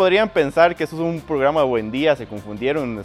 podrían 0.00 0.30
pensar 0.30 0.74
que 0.74 0.84
eso 0.84 0.96
es 0.96 1.02
un 1.02 1.20
programa 1.20 1.60
de 1.60 1.66
buen 1.66 1.90
día, 1.90 2.16
se 2.16 2.24
confundieron 2.24 3.04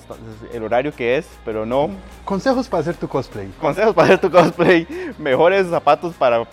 el 0.54 0.64
horario 0.64 0.94
que 0.96 1.18
es, 1.18 1.28
pero 1.44 1.66
no. 1.66 1.90
Consejos 2.24 2.70
para 2.70 2.80
hacer 2.80 2.96
tu 2.96 3.10
cosplay. 3.10 3.50
Consejos 3.60 3.94
para 3.94 4.06
hacer 4.06 4.20
tu 4.22 4.32
cosplay. 4.32 4.88
Mejores 5.18 5.68
zapatos 5.68 6.14
para 6.14 6.48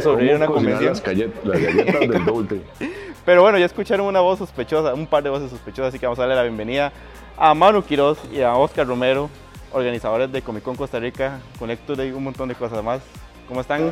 sobrevivir 0.00 0.34
a 0.34 0.36
una 0.36 0.46
convención. 0.46 0.90
Las, 0.90 1.02
galletas, 1.02 1.44
las 1.44 1.60
galletas 1.60 1.98
del 1.98 2.24
doble. 2.24 2.62
Pero 3.24 3.42
bueno, 3.42 3.58
ya 3.58 3.66
escucharon 3.66 4.06
una 4.06 4.20
voz 4.20 4.38
sospechosa, 4.38 4.94
un 4.94 5.08
par 5.08 5.24
de 5.24 5.30
voces 5.30 5.50
sospechosas, 5.50 5.88
así 5.88 5.98
que 5.98 6.06
vamos 6.06 6.20
a 6.20 6.22
darle 6.22 6.36
la 6.36 6.42
bienvenida 6.44 6.92
a 7.36 7.52
Manu 7.54 7.82
Quiroz 7.82 8.20
y 8.32 8.40
a 8.40 8.54
Oscar 8.54 8.86
Romero, 8.86 9.28
organizadores 9.72 10.30
de 10.30 10.42
Comic 10.42 10.62
Con 10.62 10.76
Costa 10.76 11.00
Rica, 11.00 11.40
Conecto 11.58 12.00
y 12.04 12.12
un 12.12 12.22
montón 12.22 12.48
de 12.48 12.54
cosas 12.54 12.84
más. 12.84 13.00
¿Cómo 13.48 13.62
están? 13.62 13.90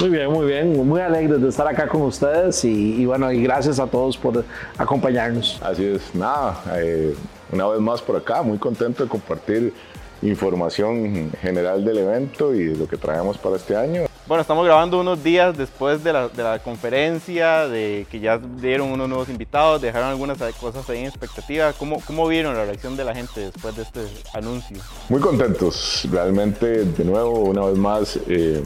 Muy 0.00 0.10
bien, 0.10 0.30
muy 0.30 0.46
bien. 0.46 0.86
Muy 0.86 1.00
alegres 1.00 1.40
de 1.40 1.48
estar 1.48 1.66
acá 1.66 1.88
con 1.88 2.02
ustedes 2.02 2.64
y, 2.64 3.04
bueno, 3.06 3.30
y 3.32 3.42
gracias 3.42 3.78
a 3.78 3.86
todos 3.86 4.16
por 4.16 4.44
acompañarnos. 4.76 5.60
Así 5.62 5.84
es, 5.84 6.14
nada, 6.14 6.60
eh, 6.76 7.14
una 7.52 7.66
vez 7.68 7.80
más 7.80 8.02
por 8.02 8.16
acá, 8.16 8.42
muy 8.42 8.58
contento 8.58 9.04
de 9.04 9.08
compartir 9.08 9.72
información 10.22 11.30
general 11.40 11.84
del 11.84 11.98
evento 11.98 12.54
y 12.54 12.64
de 12.64 12.76
lo 12.76 12.88
que 12.88 12.96
traemos 12.96 13.38
para 13.38 13.56
este 13.56 13.76
año. 13.76 14.06
Bueno, 14.26 14.42
estamos 14.42 14.66
grabando 14.66 15.00
unos 15.00 15.24
días 15.24 15.56
después 15.56 16.04
de 16.04 16.12
la, 16.12 16.28
de 16.28 16.42
la, 16.42 16.58
conferencia, 16.58 17.66
de 17.66 18.06
que 18.10 18.20
ya 18.20 18.38
dieron 18.38 18.90
unos 18.90 19.08
nuevos 19.08 19.28
invitados, 19.30 19.80
dejaron 19.80 20.08
algunas 20.08 20.36
cosas 20.60 20.88
ahí 20.90 20.98
en 20.98 21.06
expectativa. 21.06 21.72
¿Cómo, 21.72 22.02
¿Cómo 22.06 22.28
vieron 22.28 22.54
la 22.54 22.66
reacción 22.66 22.94
de 22.94 23.04
la 23.04 23.14
gente 23.14 23.40
después 23.40 23.74
de 23.76 23.82
este 23.82 24.00
anuncio? 24.34 24.76
Muy 25.08 25.20
contentos, 25.20 26.06
realmente, 26.10 26.84
de 26.84 27.04
nuevo, 27.04 27.40
una 27.40 27.64
vez 27.64 27.78
más, 27.78 28.18
eh, 28.28 28.62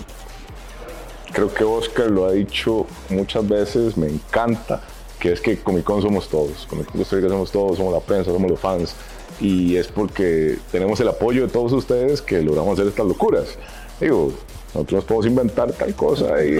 creo 1.32 1.52
que 1.52 1.64
Oscar 1.64 2.10
lo 2.10 2.26
ha 2.26 2.32
dicho 2.32 2.86
muchas 3.08 3.48
veces, 3.48 3.96
me 3.96 4.08
encanta, 4.08 4.82
que 5.18 5.32
es 5.32 5.40
que 5.40 5.58
Comic 5.58 5.84
Con 5.84 6.02
somos 6.02 6.28
todos, 6.28 6.66
Comic 6.66 6.90
Con 6.90 7.04
somos 7.04 7.50
todos, 7.50 7.76
somos 7.78 7.92
la 7.92 8.00
prensa, 8.00 8.30
somos 8.30 8.50
los 8.50 8.60
fans, 8.60 8.94
y 9.40 9.76
es 9.76 9.88
porque 9.88 10.58
tenemos 10.70 11.00
el 11.00 11.08
apoyo 11.08 11.46
de 11.46 11.52
todos 11.52 11.72
ustedes 11.72 12.22
que 12.22 12.42
logramos 12.42 12.74
hacer 12.74 12.88
estas 12.88 13.06
locuras. 13.06 13.56
Digo, 14.00 14.32
nosotros 14.74 15.04
podemos 15.04 15.26
inventar 15.26 15.72
tal 15.72 15.94
cosa 15.94 16.44
y, 16.44 16.52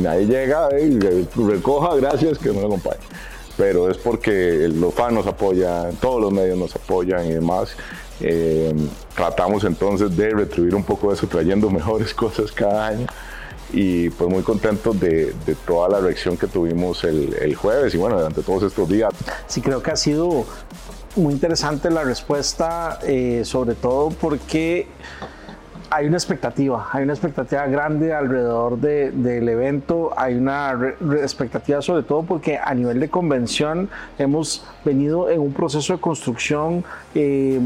nadie 0.00 0.26
llega 0.26 0.68
y 0.78 0.98
recoja, 1.36 1.94
gracias 1.96 2.38
que 2.38 2.50
nos 2.50 2.64
acompañe. 2.64 3.00
Pero 3.56 3.88
es 3.88 3.96
porque 3.96 4.68
los 4.68 4.92
fans 4.92 5.14
nos 5.14 5.26
apoyan, 5.26 5.94
todos 5.96 6.20
los 6.20 6.32
medios 6.32 6.58
nos 6.58 6.74
apoyan 6.74 7.26
y 7.26 7.32
demás. 7.32 7.76
Eh, 8.20 8.74
tratamos 9.14 9.64
entonces 9.64 10.16
de 10.16 10.30
retribuir 10.30 10.74
un 10.74 10.84
poco 10.84 11.12
eso 11.12 11.26
trayendo 11.26 11.70
mejores 11.70 12.12
cosas 12.14 12.52
cada 12.52 12.88
año 12.88 13.06
y 13.74 14.08
pues 14.10 14.30
muy 14.30 14.42
contentos 14.42 14.98
de, 15.00 15.34
toda 15.66 15.88
la 15.88 16.00
reacción 16.00 16.36
que 16.36 16.46
tuvimos 16.46 17.02
el, 17.04 17.54
jueves 17.56 17.94
y 17.94 17.98
bueno, 17.98 18.16
durante 18.16 18.42
todos 18.42 18.62
estos 18.62 18.88
días. 18.88 19.12
Sí, 19.46 19.60
creo 19.60 19.82
que 19.82 19.90
ha 19.90 19.96
sido 19.96 20.44
muy 21.16 21.34
interesante 21.34 21.90
la 21.90 22.04
respuesta, 22.04 22.98
eh, 23.02 23.42
sobre 23.44 23.74
todo 23.74 24.10
porque 24.10 24.86
hay 25.90 26.06
una 26.06 26.16
expectativa, 26.16 26.88
hay 26.92 27.04
una 27.04 27.12
expectativa 27.12 27.66
grande 27.66 28.12
alrededor 28.12 28.78
del 28.78 29.48
evento, 29.48 30.12
hay 30.16 30.34
una 30.34 30.94
expectativa 31.22 31.82
sobre 31.82 32.02
todo 32.02 32.22
porque 32.22 32.58
a 32.58 32.74
nivel 32.74 33.00
de 33.00 33.08
convención 33.10 33.88
hemos 34.18 34.64
venido 34.84 35.30
en 35.30 35.40
un 35.40 35.52
proceso 35.52 35.94
de 35.94 36.00
construcción 36.00 36.84
eh, 37.14 37.60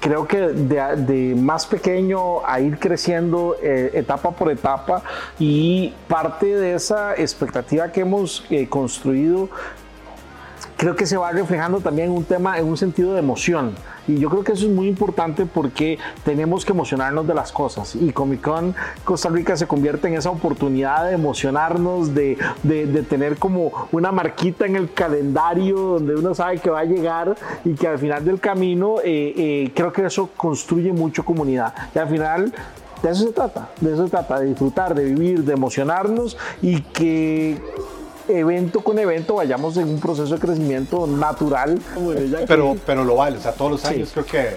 creo 0.00 0.26
que 0.26 0.38
de, 0.38 1.34
más 1.34 1.66
pequeño 1.66 2.44
a 2.44 2.60
ir 2.60 2.78
creciendo 2.78 3.56
eh, 3.62 3.90
etapa 3.94 4.30
por 4.32 4.50
etapa 4.50 5.02
y 5.38 5.92
parte 6.08 6.46
de 6.46 6.74
esa 6.74 7.14
expectativa 7.14 7.92
que 7.92 8.00
hemos 8.00 8.44
eh, 8.50 8.66
construido 8.68 9.50
creo 10.80 10.96
que 10.96 11.04
se 11.04 11.18
va 11.18 11.30
reflejando 11.30 11.80
también 11.80 12.10
un 12.10 12.24
tema 12.24 12.58
en 12.58 12.64
un 12.64 12.74
sentido 12.74 13.12
de 13.12 13.18
emoción. 13.18 13.74
Y 14.08 14.18
yo 14.18 14.30
creo 14.30 14.42
que 14.42 14.52
eso 14.52 14.64
es 14.64 14.72
muy 14.72 14.88
importante 14.88 15.44
porque 15.44 15.98
tenemos 16.24 16.64
que 16.64 16.72
emocionarnos 16.72 17.26
de 17.26 17.34
las 17.34 17.52
cosas. 17.52 17.94
Y 17.94 18.12
Comic 18.12 18.40
Con 18.40 18.74
Costa 19.04 19.28
Rica 19.28 19.58
se 19.58 19.66
convierte 19.66 20.08
en 20.08 20.14
esa 20.14 20.30
oportunidad 20.30 21.04
de 21.04 21.12
emocionarnos, 21.12 22.14
de, 22.14 22.38
de, 22.62 23.02
tener 23.02 23.36
como 23.36 23.88
una 23.92 24.10
marquita 24.10 24.64
en 24.64 24.74
el 24.74 24.90
calendario 24.90 25.76
donde 25.76 26.14
uno 26.14 26.34
sabe 26.34 26.56
que 26.56 26.70
va 26.70 26.80
a 26.80 26.84
llegar 26.84 27.36
y 27.62 27.74
que 27.74 27.86
al 27.86 27.98
final 27.98 28.24
del 28.24 28.40
camino 28.40 29.00
eh, 29.04 29.34
eh, 29.36 29.72
creo 29.74 29.92
que 29.92 30.06
eso 30.06 30.30
construye 30.34 30.94
mucho 30.94 31.26
comunidad. 31.26 31.74
Y 31.94 31.98
al 31.98 32.08
final 32.08 32.54
de 33.02 33.10
eso 33.10 33.26
se 33.26 33.32
trata, 33.32 33.68
de 33.82 33.92
eso 33.92 34.04
se 34.04 34.10
trata, 34.10 34.40
de 34.40 34.46
disfrutar, 34.46 34.94
de 34.94 35.04
vivir, 35.04 35.44
de 35.44 35.52
emocionarnos 35.52 36.38
y 36.62 36.80
que 36.80 37.58
evento 38.38 38.80
con 38.80 38.98
evento 38.98 39.36
vayamos 39.36 39.76
en 39.76 39.88
un 39.88 40.00
proceso 40.00 40.34
de 40.34 40.40
crecimiento 40.40 41.06
natural. 41.06 41.80
Pero, 42.46 42.76
pero 42.86 43.04
lo 43.04 43.16
vale, 43.16 43.38
o 43.38 43.40
sea, 43.40 43.52
todos 43.52 43.72
los 43.72 43.84
años 43.84 44.10
creo 44.12 44.26
que... 44.26 44.48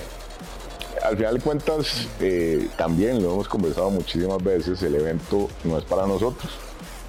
Al 1.03 1.17
final 1.17 1.33
de 1.33 1.41
cuentas, 1.41 2.07
eh, 2.21 2.69
también 2.77 3.21
lo 3.21 3.33
hemos 3.33 3.49
conversado 3.49 3.89
muchísimas 3.89 4.41
veces, 4.41 4.81
el 4.83 4.95
evento 4.95 5.49
no 5.65 5.77
es 5.77 5.83
para 5.83 6.07
nosotros, 6.07 6.49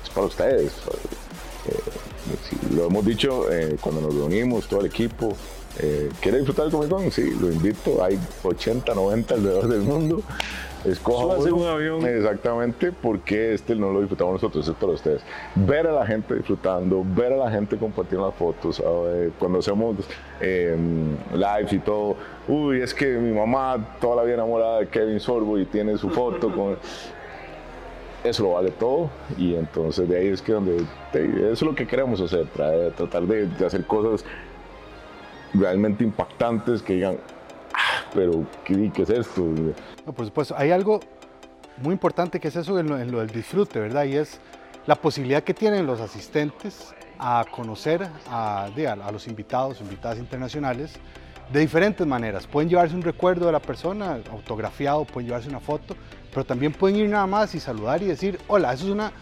es 0.02 0.10
para 0.10 0.26
ustedes. 0.26 0.72
Eh, 1.68 2.74
lo 2.74 2.86
hemos 2.86 3.04
dicho 3.04 3.50
eh, 3.52 3.76
cuando 3.80 4.00
nos 4.00 4.14
reunimos, 4.14 4.66
todo 4.66 4.80
el 4.80 4.86
equipo, 4.86 5.36
¿quiere 6.20 6.38
disfrutar 6.38 6.66
del 6.66 6.72
Comic 6.72 6.90
Con? 6.90 7.10
Sí, 7.10 7.30
lo 7.40 7.50
invito, 7.50 8.02
hay 8.02 8.18
80, 8.42 8.94
90 8.94 9.34
alrededor 9.34 9.68
del 9.68 9.80
mundo 9.80 10.22
escoja 10.84 11.36
un 11.52 11.66
avión. 11.66 12.06
Exactamente, 12.06 12.92
porque 12.92 13.54
este 13.54 13.74
no 13.74 13.90
lo 13.92 14.00
disfrutamos 14.00 14.34
nosotros, 14.34 14.66
es 14.66 14.74
para 14.74 14.92
ustedes. 14.92 15.22
Ver 15.54 15.86
a 15.86 15.92
la 15.92 16.06
gente 16.06 16.34
disfrutando, 16.34 17.04
ver 17.04 17.32
a 17.32 17.36
la 17.36 17.50
gente 17.50 17.76
compartiendo 17.76 18.26
las 18.26 18.36
fotos, 18.36 18.82
cuando 19.38 19.58
hacemos 19.58 19.96
eh, 20.40 20.76
lives 21.32 21.72
y 21.72 21.78
todo. 21.78 22.16
Uy, 22.48 22.80
es 22.80 22.92
que 22.92 23.16
mi 23.16 23.32
mamá 23.32 23.96
toda 24.00 24.16
la 24.16 24.22
vida 24.22 24.34
enamorada 24.34 24.80
de 24.80 24.88
Kevin 24.88 25.20
Sorbo 25.20 25.58
y 25.58 25.64
tiene 25.66 25.96
su 25.96 26.10
foto 26.10 26.54
con 26.54 26.76
eso 28.24 28.42
lo 28.42 28.52
vale 28.52 28.70
todo 28.70 29.10
y 29.36 29.54
entonces 29.54 30.08
de 30.08 30.16
ahí 30.16 30.28
es 30.28 30.40
que 30.40 30.52
donde 30.52 30.78
eso 31.12 31.52
es 31.52 31.62
lo 31.62 31.74
que 31.74 31.86
queremos 31.86 32.22
hacer, 32.22 32.46
tratar 32.48 33.22
de, 33.24 33.48
hacer 33.64 33.84
cosas 33.84 34.24
realmente 35.54 36.04
impactantes 36.04 36.82
que 36.82 36.94
digan, 36.94 37.16
ah, 37.72 38.04
pero 38.12 38.44
¿qué, 38.64 38.90
¿qué, 38.92 39.02
es 39.02 39.10
esto? 39.10 39.42
No, 40.04 40.12
por 40.12 40.26
supuesto, 40.26 40.54
hay 40.56 40.70
algo 40.70 41.00
muy 41.78 41.92
importante 41.92 42.40
que 42.40 42.48
es 42.48 42.56
eso 42.56 42.78
en 42.78 42.88
lo, 42.88 42.96
del 42.96 43.30
disfrute, 43.30 43.80
¿verdad? 43.80 44.04
Y 44.04 44.16
es 44.16 44.38
la 44.86 44.96
posibilidad 44.96 45.42
que 45.42 45.54
tienen 45.54 45.86
los 45.86 46.00
asistentes 46.00 46.94
a 47.18 47.44
conocer 47.50 48.06
a, 48.28 48.66
a, 48.66 49.12
los 49.12 49.26
invitados, 49.28 49.80
invitadas 49.80 50.18
internacionales, 50.18 50.92
de 51.52 51.60
diferentes 51.60 52.06
maneras. 52.06 52.46
Pueden 52.46 52.68
llevarse 52.68 52.94
un 52.94 53.02
recuerdo 53.02 53.46
de 53.46 53.52
la 53.52 53.60
persona, 53.60 54.18
autografiado, 54.30 55.04
pueden 55.04 55.28
llevarse 55.28 55.48
una 55.48 55.60
foto, 55.60 55.94
pero 56.30 56.44
también 56.44 56.72
pueden 56.72 56.96
ir 56.96 57.08
nada 57.08 57.26
más 57.26 57.54
y 57.54 57.60
saludar 57.60 58.02
y 58.02 58.06
decir, 58.06 58.38
hola, 58.48 58.72
eso 58.72 58.86
es, 58.86 58.90
una, 58.90 59.12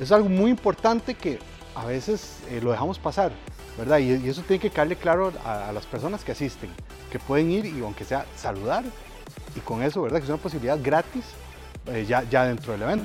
es 0.00 0.10
algo 0.10 0.28
muy 0.28 0.50
importante 0.50 1.14
que 1.14 1.38
a 1.74 1.84
veces 1.86 2.40
eh, 2.50 2.60
lo 2.62 2.70
dejamos 2.70 2.98
pasar, 2.98 3.30
¿verdad? 3.76 3.98
Y, 3.98 4.28
eso 4.28 4.42
tiene 4.42 4.60
que 4.60 4.70
quedarle 4.70 4.96
claro 4.96 5.32
a, 5.44 5.72
las 5.72 5.86
personas 5.86 6.24
que 6.24 6.32
asisten, 6.32 6.70
que 7.10 7.18
pueden 7.18 7.50
ir 7.50 7.66
y 7.66 7.80
aunque 7.82 8.04
sea 8.04 8.24
saludar 8.36 8.84
y 9.54 9.60
con 9.60 9.82
eso, 9.82 10.02
¿verdad? 10.02 10.18
Que 10.18 10.24
es 10.24 10.30
una 10.30 10.38
posibilidad 10.38 10.78
gratis 10.82 11.24
eh, 11.86 12.04
ya, 12.06 12.22
ya 12.24 12.44
dentro 12.44 12.72
del 12.72 12.82
evento. 12.82 13.04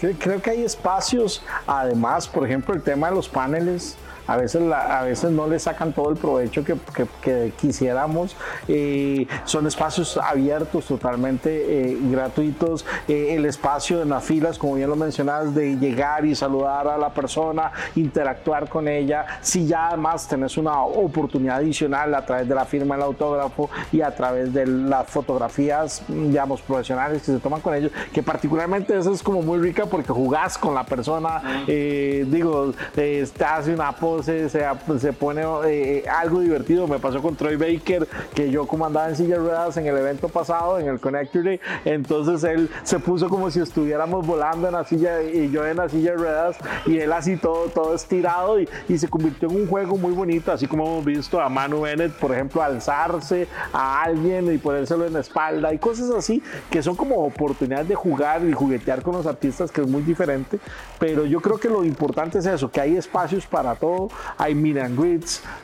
Creo 0.00 0.40
que 0.40 0.50
hay 0.50 0.62
espacios, 0.62 1.42
además, 1.66 2.28
por 2.28 2.46
ejemplo, 2.46 2.72
el 2.72 2.82
tema 2.82 3.08
de 3.08 3.16
los 3.16 3.28
paneles 3.28 3.96
a 4.28 4.36
veces, 4.36 4.62
a 4.70 5.02
veces 5.04 5.30
no 5.30 5.48
le 5.48 5.58
sacan 5.58 5.94
todo 5.94 6.10
el 6.10 6.16
provecho 6.16 6.62
que, 6.62 6.76
que, 7.22 7.52
quisiéramos. 7.58 8.36
Eh, 8.68 9.26
son 9.44 9.66
espacios 9.66 10.18
abiertos, 10.18 10.84
totalmente 10.84 11.92
eh, 11.92 11.98
gratuitos. 12.10 12.84
Eh, 13.08 13.34
el 13.34 13.46
espacio 13.46 14.02
en 14.02 14.10
las 14.10 14.22
filas, 14.22 14.58
como 14.58 14.74
bien 14.74 14.90
lo 14.90 14.96
mencionabas, 14.96 15.54
de 15.54 15.76
llegar 15.78 16.26
y 16.26 16.34
saludar 16.34 16.88
a 16.88 16.98
la 16.98 17.08
persona, 17.08 17.72
interactuar 17.96 18.68
con 18.68 18.86
ella. 18.86 19.24
Si 19.40 19.66
ya 19.66 19.88
además 19.88 20.28
tenés 20.28 20.58
una 20.58 20.82
oportunidad 20.82 21.56
adicional 21.56 22.14
a 22.14 22.24
través 22.26 22.46
de 22.46 22.54
la 22.54 22.66
firma 22.66 22.96
del 22.96 23.04
autógrafo 23.04 23.70
y 23.90 24.02
a 24.02 24.14
través 24.14 24.52
de 24.52 24.66
las 24.66 25.08
fotografías, 25.08 26.02
digamos, 26.06 26.60
profesionales 26.60 27.22
que 27.22 27.32
se 27.32 27.38
toman 27.38 27.62
con 27.62 27.74
ellos, 27.74 27.92
que 28.12 28.22
particularmente 28.22 28.96
eso 28.98 29.10
es 29.10 29.22
como 29.22 29.40
muy 29.40 29.58
rica 29.58 29.86
porque 29.86 30.12
jugás 30.12 30.58
con 30.58 30.74
la 30.74 30.84
persona, 30.84 31.64
digo, 31.66 32.74
te 32.94 33.24
hace 33.42 33.72
una 33.72 33.92
pose 33.92 34.17
se, 34.22 34.48
se, 34.48 35.12
pone 35.12 35.42
eh, 35.66 36.04
algo 36.08 36.40
divertido. 36.40 36.86
Me 36.86 36.98
pasó 36.98 37.20
con 37.22 37.36
Troy 37.36 37.56
Baker, 37.56 38.06
que 38.34 38.50
yo 38.50 38.66
como 38.66 38.86
andaba 38.86 39.08
en 39.08 39.16
silla 39.16 39.36
de 39.36 39.40
ruedas 39.40 39.76
en 39.76 39.86
el 39.86 39.96
evento 39.96 40.28
pasado, 40.28 40.78
en 40.78 40.88
el 40.88 41.00
Connector 41.00 41.44
Day, 41.44 41.60
entonces 41.84 42.44
él 42.44 42.70
se 42.82 42.98
puso 42.98 43.28
como 43.28 43.50
si 43.50 43.60
estuviéramos 43.60 44.26
volando 44.26 44.68
en 44.68 44.74
la 44.74 44.84
silla 44.84 45.22
y 45.22 45.50
yo 45.50 45.66
en 45.66 45.76
la 45.76 45.88
silla 45.88 46.12
de 46.12 46.16
ruedas 46.16 46.56
y 46.86 46.98
él 46.98 47.12
así 47.12 47.36
todo, 47.36 47.66
todo 47.68 47.94
estirado 47.94 48.60
y, 48.60 48.68
y 48.88 48.98
se 48.98 49.08
convirtió 49.08 49.48
en 49.48 49.56
un 49.56 49.66
juego 49.66 49.96
muy 49.96 50.12
bonito, 50.12 50.52
así 50.52 50.66
como 50.66 50.86
hemos 50.86 51.04
visto 51.04 51.40
a 51.40 51.48
Manu 51.48 51.82
Bennett, 51.82 52.12
por 52.12 52.32
ejemplo, 52.32 52.62
alzarse 52.62 53.48
a 53.72 54.02
alguien 54.02 54.52
y 54.52 54.58
ponérselo 54.58 55.06
en 55.06 55.12
la 55.14 55.20
espalda 55.20 55.72
y 55.72 55.78
cosas 55.78 56.10
así 56.10 56.42
que 56.70 56.82
son 56.82 56.96
como 56.96 57.16
oportunidades 57.24 57.88
de 57.88 57.94
jugar 57.94 58.44
y 58.44 58.52
juguetear 58.52 59.02
con 59.02 59.14
los 59.14 59.26
artistas, 59.26 59.70
que 59.70 59.80
es 59.80 59.86
muy 59.86 60.02
diferente, 60.02 60.58
pero 60.98 61.24
yo 61.24 61.40
creo 61.40 61.58
que 61.58 61.68
lo 61.68 61.84
importante 61.84 62.38
es 62.38 62.46
eso, 62.46 62.70
que 62.70 62.80
hay 62.80 62.96
espacios 62.96 63.46
para 63.46 63.74
todo 63.74 64.07
hay 64.36 64.54
meet 64.54 64.78
and 64.78 64.98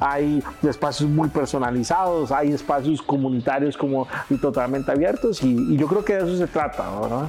hay 0.01 0.43
espacios 0.63 1.09
muy 1.11 1.29
personalizados, 1.29 2.31
hay 2.33 2.53
espacios 2.53 3.03
comunitarios 3.03 3.77
como 3.77 4.07
y 4.31 4.37
totalmente 4.37 4.91
abiertos 4.91 5.43
y, 5.43 5.75
y 5.75 5.77
yo 5.77 5.87
creo 5.87 6.05
que 6.05 6.15
de 6.15 6.25
eso 6.25 6.37
se 6.37 6.47
trata, 6.47 6.89
¿verdad? 7.01 7.29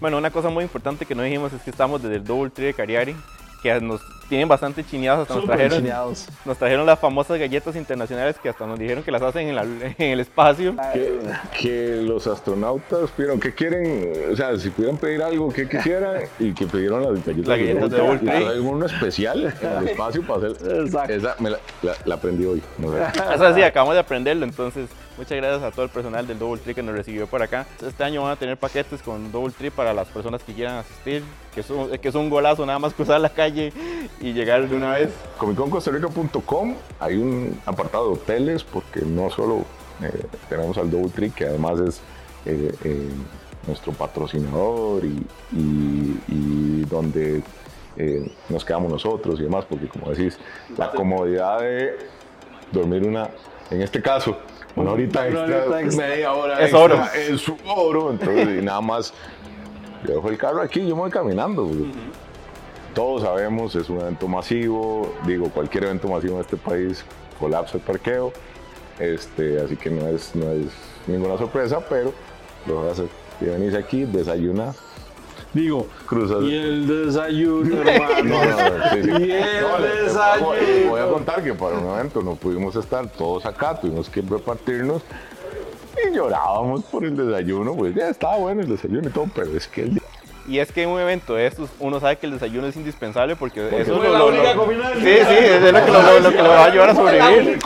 Bueno, 0.00 0.18
una 0.18 0.30
cosa 0.30 0.50
muy 0.50 0.64
importante 0.64 1.06
que 1.06 1.14
no 1.14 1.22
dijimos 1.22 1.52
es 1.52 1.62
que 1.62 1.70
estamos 1.70 2.02
desde 2.02 2.16
el 2.16 2.24
Double 2.24 2.50
Tree 2.50 2.66
de 2.66 2.74
Cariari, 2.74 3.16
que 3.62 3.80
nos 3.80 4.00
tienen 4.28 4.48
bastante 4.48 4.84
chineados, 4.84 5.22
hasta 5.22 5.34
nos 5.36 5.44
trajeron, 5.44 5.78
chineados. 5.78 6.26
nos 6.44 6.58
trajeron 6.58 6.84
las 6.84 6.98
famosas 6.98 7.38
galletas 7.38 7.76
internacionales 7.76 8.34
que 8.42 8.48
hasta 8.48 8.66
nos 8.66 8.76
dijeron 8.76 9.04
que 9.04 9.12
las 9.12 9.22
hacen 9.22 9.46
en, 9.48 9.54
la- 9.54 9.62
en 9.98 10.10
el 10.10 10.18
espacio. 10.20 10.74
Que, 10.92 11.18
que 11.60 12.02
los 12.02 12.26
astronautas 12.26 13.10
pidieron, 13.12 13.38
¿qué 13.38 13.54
quieren? 13.54 14.12
O 14.32 14.36
sea, 14.36 14.56
si 14.58 14.70
pudieran 14.70 14.98
pedir 14.98 15.22
algo, 15.22 15.52
¿qué 15.52 15.68
quisieran? 15.68 16.22
Y 16.40 16.52
que 16.54 16.66
pidieron 16.66 17.02
las 17.02 17.24
galletas, 17.24 17.46
Las 17.48 17.58
galletas 17.58 17.90
de 17.90 17.96
Double 17.98 18.14
Y 18.14 18.26
Tree. 18.26 18.44
traen 18.44 18.66
uno 18.66 18.86
especial 18.86 19.54
en 19.62 19.78
el 19.82 19.88
espacio 19.88 20.22
para 20.26 20.48
hacer. 20.48 20.76
Exacto. 20.80 21.12
Esa 21.12 21.36
me 21.38 21.50
la, 21.50 21.58
la- 21.82 21.94
la 22.04 22.14
aprendí 22.16 22.44
hoy. 22.46 22.62
no 22.78 22.92
sé. 22.92 22.98
Eso 23.34 23.54
sí, 23.54 23.62
acabamos 23.62 23.94
de 23.94 24.00
aprenderlo, 24.00 24.44
entonces 24.44 24.88
muchas 25.16 25.36
gracias 25.36 25.62
a 25.62 25.70
todo 25.70 25.84
el 25.84 25.90
personal 25.90 26.26
del 26.26 26.38
Double 26.38 26.60
Tree 26.60 26.74
que 26.74 26.82
nos 26.82 26.94
recibió 26.94 27.26
por 27.26 27.42
acá. 27.42 27.66
Este 27.84 28.04
año 28.04 28.22
van 28.22 28.32
a 28.32 28.36
tener 28.36 28.56
paquetes 28.56 29.02
con 29.02 29.30
Double 29.32 29.52
Tree 29.56 29.70
para 29.70 29.92
las 29.94 30.08
personas 30.08 30.42
que 30.42 30.52
quieran 30.52 30.76
asistir, 30.76 31.22
que 31.54 31.60
es 31.60 31.70
un, 31.70 31.90
que 31.98 32.08
es 32.08 32.14
un 32.14 32.28
golazo 32.30 32.64
nada 32.66 32.78
más 32.78 32.92
cruzar 32.94 33.20
la 33.20 33.30
calle 33.30 33.72
y 34.20 34.32
llegar 34.32 34.68
de 34.68 34.76
una 34.76 34.92
vez. 34.92 35.10
ComicConCostaRica.com 35.38 36.74
hay 37.00 37.16
un 37.16 37.58
apartado 37.66 38.08
de 38.08 38.12
hoteles 38.14 38.64
porque 38.64 39.00
no 39.02 39.30
solo 39.30 39.64
eh, 40.02 40.26
tenemos 40.48 40.76
al 40.78 40.90
Double 40.90 41.10
Tree, 41.10 41.30
que 41.30 41.46
además 41.46 41.80
es 41.80 42.00
eh, 42.44 42.72
eh, 42.84 43.08
nuestro 43.66 43.92
patrocinador 43.92 45.04
y, 45.04 45.26
y- 45.52 46.20
y 46.28 46.84
donde 46.88 47.42
eh, 47.96 48.30
nos 48.50 48.64
quedamos 48.64 48.92
nosotros 48.92 49.40
y 49.40 49.44
demás, 49.44 49.64
porque 49.68 49.88
como 49.88 50.10
decís, 50.10 50.38
la 50.76 50.90
comodidad 50.92 51.60
de 51.60 51.96
dormir 52.70 53.04
una, 53.06 53.30
en 53.70 53.82
este 53.82 54.00
caso, 54.00 54.36
una 54.74 54.92
horita 54.92 55.20
Una 55.20 55.28
extra, 55.28 55.42
horita 55.62 55.80
extra. 55.80 56.06
media 56.08 56.32
hora 56.32 56.54
Es 56.54 56.60
extra, 56.60 56.78
oro. 56.78 57.04
Es 57.14 57.52
oro, 57.66 58.10
entonces 58.10 58.62
y 58.62 58.64
nada 58.64 58.80
más. 58.80 59.12
Yo 60.06 60.14
dejo 60.14 60.28
el 60.28 60.38
carro 60.38 60.60
aquí, 60.60 60.80
yo 60.86 60.94
me 60.94 61.02
voy 61.02 61.10
caminando. 61.10 61.68
todos 62.94 63.22
sabemos, 63.22 63.74
es 63.74 63.88
un 63.90 64.00
evento 64.00 64.28
masivo, 64.28 65.12
digo, 65.26 65.48
cualquier 65.50 65.84
evento 65.84 66.08
masivo 66.08 66.34
en 66.36 66.40
este 66.40 66.56
país 66.56 67.04
colapsa 67.40 67.76
el 67.76 67.82
parqueo, 67.82 68.32
este, 68.98 69.60
así 69.60 69.76
que 69.76 69.90
no 69.90 70.06
es, 70.08 70.34
no 70.34 70.50
es 70.50 70.68
ninguna 71.06 71.36
sorpresa, 71.36 71.80
pero 71.88 72.12
lo 72.66 72.76
vas 72.76 72.86
a 72.86 72.92
hacer. 72.92 73.08
Y 73.40 73.44
venís 73.46 73.74
aquí, 73.74 74.04
desayuna, 74.04 74.74
Digo, 75.54 75.86
y 76.42 76.54
el 76.54 76.86
desayuno, 76.86 77.76
hermano. 77.82 78.22
No, 78.24 78.44
no, 78.44 78.78
no, 78.78 78.90
sí, 78.92 79.02
sí. 79.02 79.10
Y 79.26 79.30
el 79.32 79.60
No, 79.62 79.78
desayuno. 79.80 80.90
Voy 80.90 81.00
a 81.00 81.08
contar 81.08 81.42
que 81.42 81.54
para 81.54 81.78
un 81.78 81.94
evento 81.94 82.20
no 82.22 82.34
pudimos 82.34 82.76
estar 82.76 83.08
todos 83.12 83.46
acá, 83.46 83.80
tuvimos 83.80 84.10
que 84.10 84.20
repartirnos 84.20 85.02
y 86.06 86.14
llorábamos 86.14 86.84
por 86.84 87.04
el 87.04 87.16
desayuno, 87.16 87.74
pues 87.74 87.94
ya 87.94 88.10
estaba 88.10 88.36
bueno 88.36 88.60
el 88.60 88.68
desayuno 88.68 89.08
y 89.08 89.12
todo, 89.12 89.28
pero 89.34 89.56
es 89.56 89.66
que 89.66 89.82
el 89.84 89.94
Y 90.48 90.58
es 90.60 90.70
que 90.70 90.82
en 90.84 90.90
un 90.90 91.00
evento 91.00 91.34
de 91.34 91.46
estos 91.46 91.70
uno 91.80 91.98
sabe 91.98 92.16
que 92.18 92.26
el 92.26 92.32
desayuno 92.32 92.66
es 92.68 92.76
indispensable 92.76 93.34
porque, 93.36 93.66
eso 93.80 93.96
fue 93.96 94.06
lo, 94.06 94.12
la 94.12 94.18
lo- 94.20 94.26
única 94.28 94.54
lo- 94.54 94.66
Sí, 94.66 95.00
sí, 95.00 95.36
es 95.38 95.60
lo 95.72 95.84
que 95.84 95.90
lo, 95.90 96.02
lo- 96.02 96.20
lo 96.20 96.30
que 96.30 96.42
lo 96.42 96.48
va 96.48 96.60
a 96.60 96.64
ayudar 96.66 96.90
a 96.90 96.94
sobrevivir. 96.94 97.58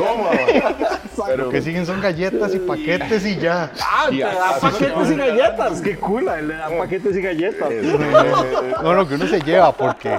Pero, 1.27 1.45
Lo 1.45 1.51
que 1.51 1.61
siguen 1.61 1.85
son 1.85 2.01
galletas 2.01 2.55
y 2.55 2.59
paquetes 2.59 3.27
y 3.27 3.37
ya. 3.37 3.71
Ah, 3.83 4.07
te 4.09 4.19
da 4.21 4.59
paquetes 4.61 5.11
y 5.11 5.15
galletas. 5.17 5.81
Qué 5.83 5.97
cool, 5.97 6.25
le 6.25 6.55
dan 6.55 6.79
paquetes 6.79 7.17
y 7.17 7.21
galletas. 7.23 7.69
No, 8.83 8.95
no, 8.95 9.07
que 9.07 9.15
uno 9.17 9.27
se 9.27 9.41
lleva 9.41 9.73
porque 9.73 10.19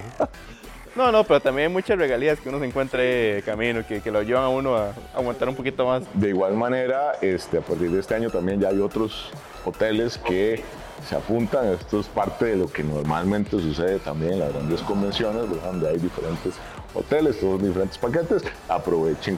No, 0.96 1.12
no, 1.12 1.24
pero 1.24 1.40
también 1.40 1.68
hay 1.69 1.74
muchas 1.74 1.98
regalías 1.98 2.40
que 2.40 2.50
uno 2.50 2.60
se 2.60 2.66
encuentra 2.66 3.00
de 3.02 3.42
camino, 3.46 3.81
que, 3.88 4.02
que 4.02 4.12
lo 4.12 4.22
llevan 4.22 4.44
a 4.44 4.50
uno 4.50 4.75
a 4.78 4.92
aguantar 5.16 5.50
un 5.50 5.56
poquito 5.56 5.86
más. 5.88 6.04
De 6.13 6.30
igual 6.30 6.54
manera, 6.54 7.13
este, 7.22 7.58
a 7.58 7.62
partir 7.62 7.90
de 7.90 8.00
este 8.00 8.13
año 8.13 8.30
también 8.30 8.60
ya 8.60 8.68
hay 8.69 8.80
otros 8.80 9.31
hoteles 9.66 10.18
que 10.19 10.63
se 11.07 11.15
apuntan. 11.15 11.68
Esto 11.68 12.00
es 12.00 12.07
parte 12.07 12.45
de 12.45 12.56
lo 12.57 12.68
que 12.68 12.83
normalmente 12.83 13.51
sucede 13.51 14.00
también 14.00 14.33
en 14.33 14.39
las 14.39 14.53
grandes 14.53 14.81
convenciones, 14.81 15.44
donde 15.63 15.89
hay 15.89 15.98
diferentes 15.98 16.53
hoteles, 16.94 17.39
todos 17.39 17.62
diferentes 17.62 17.98
paquetes. 17.98 18.44
Aprovechen 18.69 19.38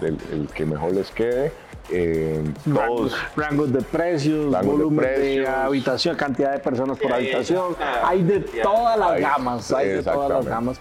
el, 0.00 0.18
el 0.32 0.48
que 0.54 0.64
mejor 0.64 0.92
les 0.92 1.10
quede. 1.10 1.52
Eh, 1.92 2.44
todos, 2.72 3.16
Rangos 3.36 3.72
de 3.72 3.80
precios, 3.82 4.52
Rangos 4.52 4.76
volumen 4.78 5.04
de, 5.04 5.12
precios. 5.12 5.48
habitación, 5.48 6.16
cantidad 6.16 6.52
de 6.52 6.58
personas 6.60 6.98
por 6.98 7.12
habitación. 7.12 7.74
Hay 8.04 8.22
de 8.22 8.40
todas 8.40 8.96
las 8.98 9.10
Hay- 9.10 9.22
gamas, 9.22 9.72
hay 9.72 9.88
de 9.88 10.02
todas 10.02 10.30
las 10.30 10.46
gamas. 10.46 10.80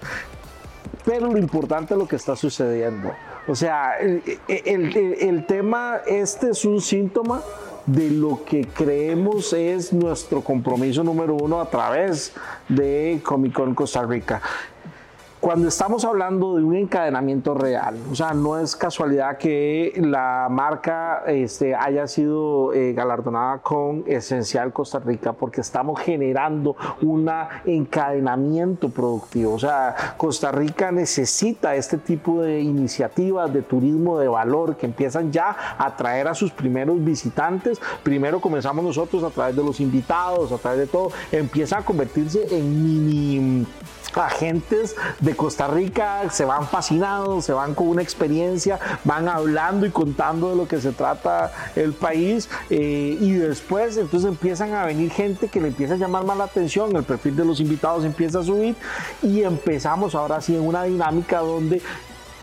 Pero 1.06 1.28
lo 1.28 1.38
importante 1.38 1.94
es 1.96 1.98
lo 2.00 2.08
que 2.08 2.16
está 2.18 2.36
sucediendo. 2.36 3.12
O 3.48 3.56
sea, 3.56 3.98
el- 3.98 4.22
el 4.48 5.46
tema, 5.48 6.02
este 6.06 6.52
es 6.52 6.64
un 6.66 6.80
síntoma 6.82 7.42
de 7.94 8.12
lo 8.12 8.44
que 8.46 8.68
creemos 8.68 9.54
es 9.54 9.92
nuestro 9.94 10.42
compromiso 10.42 11.04
número 11.04 11.36
uno 11.36 11.60
a 11.60 11.70
través 11.70 12.34
de 12.68 13.20
Comic 13.24 13.54
Con 13.54 13.74
Costa 13.74 14.04
Rica 14.04 14.42
cuando 15.40 15.70
estamos 15.70 16.04
hablando 16.04 16.58
de 16.58 16.64
un 16.64 16.76
encadenamiento 16.76 17.54
real, 17.54 17.96
o 18.12 18.16
sea, 18.16 18.34
no 18.34 18.60
es 18.60 18.76
casualidad 18.76 19.38
que 19.38 19.94
la 19.96 20.48
marca 20.52 21.24
este, 21.28 21.74
haya 21.74 22.08
sido 22.08 22.74
eh, 22.74 22.92
galardonada 22.92 23.60
con 23.60 24.04
Esencial 24.06 24.74
Costa 24.74 25.00
Rica, 25.00 25.32
porque 25.32 25.62
estamos 25.62 26.00
generando 26.02 26.76
un 27.02 27.30
encadenamiento 27.66 28.90
productivo. 28.90 29.54
O 29.54 29.60
sea, 29.60 29.96
Costa 30.18 30.52
Rica 30.52 30.92
necesita 30.92 31.76
este 31.76 31.98
tipo 31.98 32.42
de 32.42 32.60
iniciativas 32.60 33.54
de 33.54 33.62
turismo 33.62 34.20
de 34.20 34.28
valor 34.28 34.76
que 34.76 34.88
empiezan 34.88 35.32
ya 35.32 35.56
a 35.78 35.86
atraer 35.86 36.28
a 36.28 36.34
sus 36.34 36.52
primeros 36.52 37.04
visitantes. 37.04 37.80
Primero 38.04 38.42
comenzamos 38.42 38.84
nosotros 38.84 39.24
a 39.24 39.30
través 39.30 39.56
de 39.56 39.64
los 39.64 39.80
invitados, 39.80 40.52
a 40.52 40.58
través 40.58 40.80
de 40.80 40.88
todo, 40.88 41.12
empieza 41.32 41.78
a 41.78 41.86
convertirse 41.86 42.46
en 42.52 42.84
mini 42.84 43.66
agentes 44.16 44.96
de 45.20 45.36
Costa 45.36 45.68
Rica 45.68 46.30
se 46.30 46.46
van 46.46 46.68
fascinados, 46.68 47.46
se 47.46 47.54
van 47.54 47.74
con 47.76 47.88
una 47.88 48.02
experiencia, 48.02 48.80
van 49.04 49.28
hablando 49.28 49.86
y 49.86 49.92
contando 49.92 50.50
de 50.50 50.56
lo 50.56 50.68
que 50.68 50.82
se 50.82 50.92
trata 50.92 51.52
el 51.76 51.94
país 51.94 52.50
eh, 52.70 53.18
y 53.20 53.34
después 53.34 53.98
entonces 53.98 54.30
empiezan 54.30 54.74
a 54.74 54.86
venir 54.86 55.12
gente 55.12 55.48
que 55.48 55.62
le 55.62 55.70
empieza 55.70 55.94
a 55.94 55.98
llamar 55.98 56.26
más 56.26 56.38
la 56.38 56.46
atención, 56.46 56.96
el 56.96 57.04
perfil 57.04 57.36
de 57.36 57.46
los 57.46 57.60
invitados 57.60 58.06
empieza 58.06 58.40
a 58.40 58.44
subir 58.44 58.76
y 59.22 59.44
empezamos 59.44 60.16
ahora 60.16 60.42
sí 60.42 60.56
en 60.56 60.66
una 60.66 60.84
dinámica 60.84 61.40
donde 61.40 61.82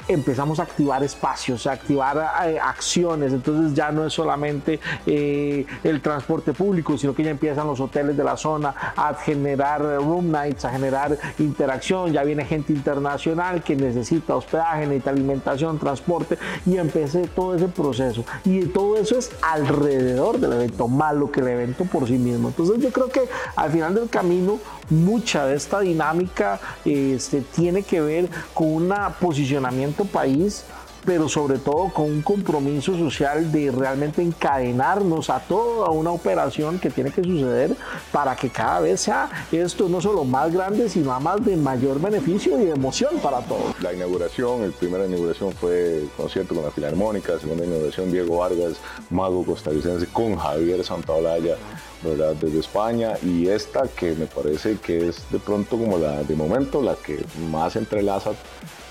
empezamos 0.08 0.60
a 0.60 0.64
activar 0.64 1.02
espacios, 1.02 1.66
a 1.66 1.72
activar 1.72 2.16
eh, 2.46 2.58
acciones. 2.58 3.32
Entonces 3.32 3.74
ya 3.74 3.90
no 3.90 4.06
es 4.06 4.12
solamente 4.12 4.80
eh, 5.06 5.66
el 5.82 6.00
transporte 6.00 6.52
público, 6.52 6.96
sino 6.96 7.14
que 7.14 7.24
ya 7.24 7.30
empiezan 7.30 7.66
los 7.66 7.80
hoteles 7.80 8.16
de 8.16 8.24
la 8.24 8.36
zona 8.36 8.74
a 8.96 9.14
generar 9.14 9.80
room 9.82 10.30
nights, 10.30 10.64
a 10.64 10.70
generar 10.70 11.16
interacción. 11.38 12.12
Ya 12.12 12.22
viene 12.22 12.44
gente 12.44 12.72
internacional 12.72 13.62
que 13.62 13.76
necesita 13.76 14.36
hospedaje, 14.36 14.86
necesita 14.86 15.10
alimentación, 15.10 15.78
transporte 15.78 16.38
y 16.64 16.76
empecé 16.76 17.28
todo 17.28 17.54
ese 17.54 17.68
proceso. 17.68 18.24
Y 18.44 18.66
todo 18.66 18.96
eso 18.96 19.18
es 19.18 19.30
alrededor 19.42 20.38
del 20.38 20.52
evento, 20.52 20.88
más 20.88 21.14
lo 21.14 21.30
que 21.30 21.40
el 21.40 21.48
evento 21.48 21.84
por 21.84 22.06
sí 22.06 22.18
mismo. 22.18 22.48
Entonces 22.48 22.78
yo 22.78 22.90
creo 22.90 23.08
que 23.08 23.22
al 23.56 23.70
final 23.70 23.94
del 23.94 24.08
camino 24.08 24.58
mucha 24.90 25.46
de 25.46 25.56
esta 25.56 25.80
dinámica 25.80 26.60
este, 26.84 27.40
tiene 27.40 27.82
que 27.82 28.00
ver 28.00 28.28
con 28.54 28.68
un 28.68 28.94
posicionamiento 29.20 30.04
país 30.04 30.64
pero 31.06 31.28
sobre 31.28 31.58
todo 31.58 31.88
con 31.94 32.06
un 32.06 32.20
compromiso 32.20 32.98
social 32.98 33.50
de 33.52 33.70
realmente 33.70 34.20
encadenarnos 34.20 35.30
a 35.30 35.38
toda 35.38 35.88
una 35.90 36.10
operación 36.10 36.80
que 36.80 36.90
tiene 36.90 37.12
que 37.12 37.22
suceder 37.22 37.76
para 38.10 38.34
que 38.34 38.50
cada 38.50 38.80
vez 38.80 39.00
sea 39.02 39.30
esto 39.52 39.88
no 39.88 40.00
solo 40.00 40.24
más 40.24 40.52
grande, 40.52 40.88
sino 40.88 41.12
además 41.12 41.44
de 41.44 41.56
mayor 41.56 42.00
beneficio 42.00 42.60
y 42.60 42.64
de 42.64 42.72
emoción 42.72 43.18
para 43.22 43.38
todos. 43.40 43.80
La 43.80 43.92
inauguración, 43.92 44.64
el 44.64 44.72
primera 44.72 45.06
inauguración 45.06 45.52
fue 45.52 45.98
el 45.98 46.10
concierto 46.16 46.54
con 46.56 46.64
la 46.64 46.72
Filarmónica, 46.72 47.34
la 47.34 47.40
segunda 47.40 47.64
inauguración 47.64 48.10
Diego 48.10 48.38
Vargas, 48.38 48.74
mago 49.08 49.46
costarricense 49.46 50.06
con 50.08 50.36
Javier 50.36 50.84
Santaolalla, 50.84 51.54
Desde 52.02 52.60
España 52.60 53.14
y 53.22 53.48
esta 53.48 53.88
que 53.88 54.14
me 54.14 54.26
parece 54.26 54.76
que 54.76 55.08
es 55.08 55.30
de 55.30 55.38
pronto 55.38 55.78
como 55.78 55.98
la 55.98 56.22
de 56.22 56.36
momento 56.36 56.82
la 56.82 56.94
que 56.94 57.24
más 57.50 57.74
entrelaza 57.74 58.32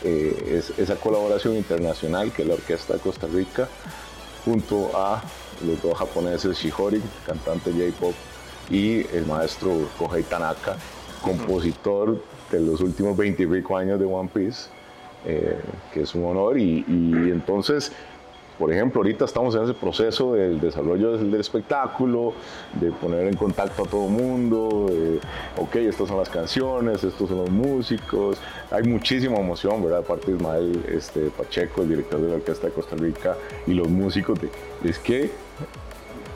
eh, 0.04 0.58
es 0.58 0.78
esa 0.80 0.96
colaboración 0.96 1.56
internacional 1.56 2.34
que 2.34 2.42
es 2.42 2.48
la 2.48 2.56
Orquesta 2.56 2.94
de 2.94 3.00
Costa 3.00 3.28
Rica 3.28 3.70
junto 4.44 4.90
a 4.96 5.22
los 5.66 5.82
dos 5.82 5.98
japoneses 5.98 6.58
Shihori, 6.58 7.02
cantante 7.26 7.72
J-pop, 7.72 8.14
y 8.70 9.08
el 9.16 9.26
maestro 9.26 9.88
Kohei 9.98 10.24
Tanaka, 10.24 10.76
compositor 11.22 12.22
de 12.52 12.60
los 12.60 12.82
últimos 12.82 13.16
20 13.16 13.44
y 13.44 13.48
pico 13.48 13.78
años 13.78 14.00
de 14.00 14.06
One 14.06 14.30
Piece, 14.34 14.70
eh, 15.26 15.60
que 15.94 16.02
es 16.02 16.14
un 16.16 16.26
honor. 16.26 16.58
Y 16.58 16.84
entonces 16.88 17.92
por 18.58 18.72
ejemplo, 18.72 19.02
ahorita 19.02 19.26
estamos 19.26 19.56
en 19.56 19.64
ese 19.64 19.74
proceso 19.74 20.34
del 20.34 20.60
desarrollo 20.60 21.18
del, 21.18 21.34
espectáculo, 21.36 22.34
de 22.80 22.92
poner 22.92 23.28
en 23.28 23.36
contacto 23.36 23.84
a 23.84 23.86
todo 23.86 24.06
el 24.06 24.12
mundo, 24.12 24.88
de, 24.90 25.20
ok, 25.58 25.76
estas 25.76 26.08
son 26.08 26.18
las 26.18 26.30
canciones, 26.30 27.04
estos 27.04 27.30
son 27.30 27.40
los 27.40 27.50
músicos, 27.50 28.38
hay 28.72 28.84
muchísima 28.84 29.38
emoción, 29.38 29.84
¿verdad? 29.84 30.00
Aparte 30.00 30.32
Ismael 30.32 30.84
este, 30.88 31.30
Pacheco, 31.30 31.82
el 31.82 31.90
director 31.90 32.22
de 32.22 32.30
la 32.30 32.36
Orquesta 32.36 32.68
de 32.68 32.74
Costa 32.74 32.96
Rica, 32.96 33.36
y 33.68 33.74
los 33.74 33.90
músicos, 33.90 34.40
de, 34.40 34.50
es 34.88 35.00
que 35.00 35.32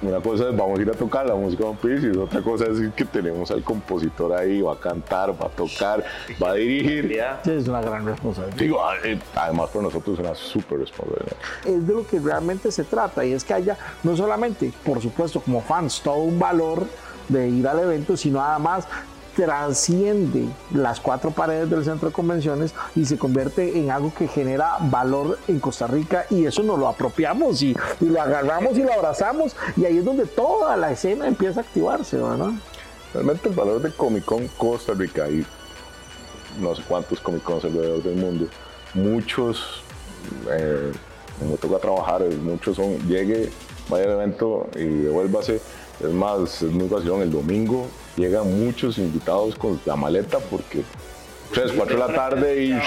una 0.02 0.20
cosa 0.20 0.50
es 0.50 0.58
vamos 0.58 0.80
a 0.80 0.82
ir 0.82 0.90
a 0.90 0.94
tocar 0.94 1.26
la 1.26 1.36
música 1.36 1.64
de 1.64 1.70
One 1.70 1.80
Piece 1.82 2.08
y 2.08 2.18
otra 2.18 2.42
cosa 2.42 2.66
es 2.66 2.94
que 2.94 3.06
tenemos 3.06 3.52
al 3.52 3.64
compositor 3.64 4.34
ahí, 4.34 4.62
va 4.62 4.74
a 4.74 4.80
cantar, 4.80 5.32
va 5.32 5.48
a 5.48 5.50
tocar, 5.50 6.04
va 6.42 6.52
a 6.52 6.54
dirigir. 6.54 7.20
Sí, 7.44 7.52
es 7.52 7.68
una 7.68 7.82
gran 7.82 8.06
responsabilidad. 8.06 8.58
Digo, 8.58 8.82
eh, 9.04 9.20
además 9.36 9.70
para 9.70 9.84
nosotros 9.84 10.20
es 10.20 10.26
una 10.26 10.36
súper 10.36 10.80
responsabilidad. 10.80 11.38
Es 11.66 11.88
de 11.88 11.94
lo 11.94 12.08
que 12.08 12.20
realmente 12.20 12.72
se 12.72 12.84
trata 12.84 13.26
y 13.26 13.34
es 13.34 13.44
que 13.44 13.54
haya 13.54 13.78
no 14.04 14.16
solamente, 14.16 14.72
por 14.86 15.02
supuesto, 15.02 15.42
como 15.42 15.62
fans, 15.62 16.02
todo 16.02 16.18
un 16.18 16.40
valor 16.40 16.86
de 17.28 17.48
ir 17.48 17.68
al 17.68 17.80
evento, 17.80 18.18
sino 18.18 18.42
además 18.42 18.88
trasciende 19.40 20.50
las 20.74 21.00
cuatro 21.00 21.32
paredes 21.32 21.70
del 21.70 21.86
centro 21.86 22.10
de 22.10 22.14
convenciones 22.14 22.74
y 22.94 23.06
se 23.06 23.18
convierte 23.18 23.80
en 23.80 23.90
algo 23.90 24.14
que 24.14 24.28
genera 24.28 24.76
valor 24.82 25.40
en 25.48 25.62
Costa 25.62 25.88
Rica 25.88 26.26
y 26.30 26.46
eso 26.46 26.62
nos 26.62 26.78
lo 26.78 26.90
apropiamos 26.90 27.62
y, 27.62 27.74
lo 28.02 28.22
agarramos 28.22 28.78
y 28.78 28.84
lo 28.84 28.92
abrazamos 28.92 29.56
y 29.78 29.86
ahí 29.86 29.98
es 29.98 30.04
donde 30.04 30.26
toda 30.26 30.76
la 30.76 30.92
escena 30.92 31.26
empieza 31.26 31.62
a 31.62 31.64
activarse, 31.64 32.18
¿verdad? 32.18 32.50
Realmente 33.14 33.48
el 33.48 33.56
valor 33.56 33.82
de 33.82 33.92
Comic 33.94 34.26
Con 34.26 34.46
Costa 34.50 34.94
Rica 34.94 35.30
y 35.30 35.46
no 36.60 36.76
sé 36.76 36.84
cuántos 36.86 37.22
Comic 37.22 37.44
Cons 37.44 37.64
alrededor 37.64 38.04
del 38.04 38.18
mundo, 38.18 38.46
muchos, 38.94 39.84
eh, 40.52 40.92
me 41.50 41.56
toca 41.56 41.80
trabajar, 41.80 42.24
muchos 42.44 42.76
son, 42.76 42.98
llegue, 43.08 43.50
vaya 43.88 44.04
al 44.04 44.12
evento 44.12 44.68
y 44.76 44.84
devuélvase. 44.84 45.62
Es 46.00 46.12
más, 46.12 46.62
es 46.62 46.72
muy 46.72 46.88
fácil, 46.88 47.12
el 47.22 47.32
domingo 47.32 47.88
llegan 48.16 48.66
muchos 48.66 48.98
invitados 48.98 49.56
con 49.56 49.80
la 49.86 49.96
maleta 49.96 50.40
porque 50.40 50.84
3, 51.54 51.74
4 51.76 51.94
de 51.94 52.00
la 52.00 52.14
tarde 52.14 52.64
y 52.64 52.80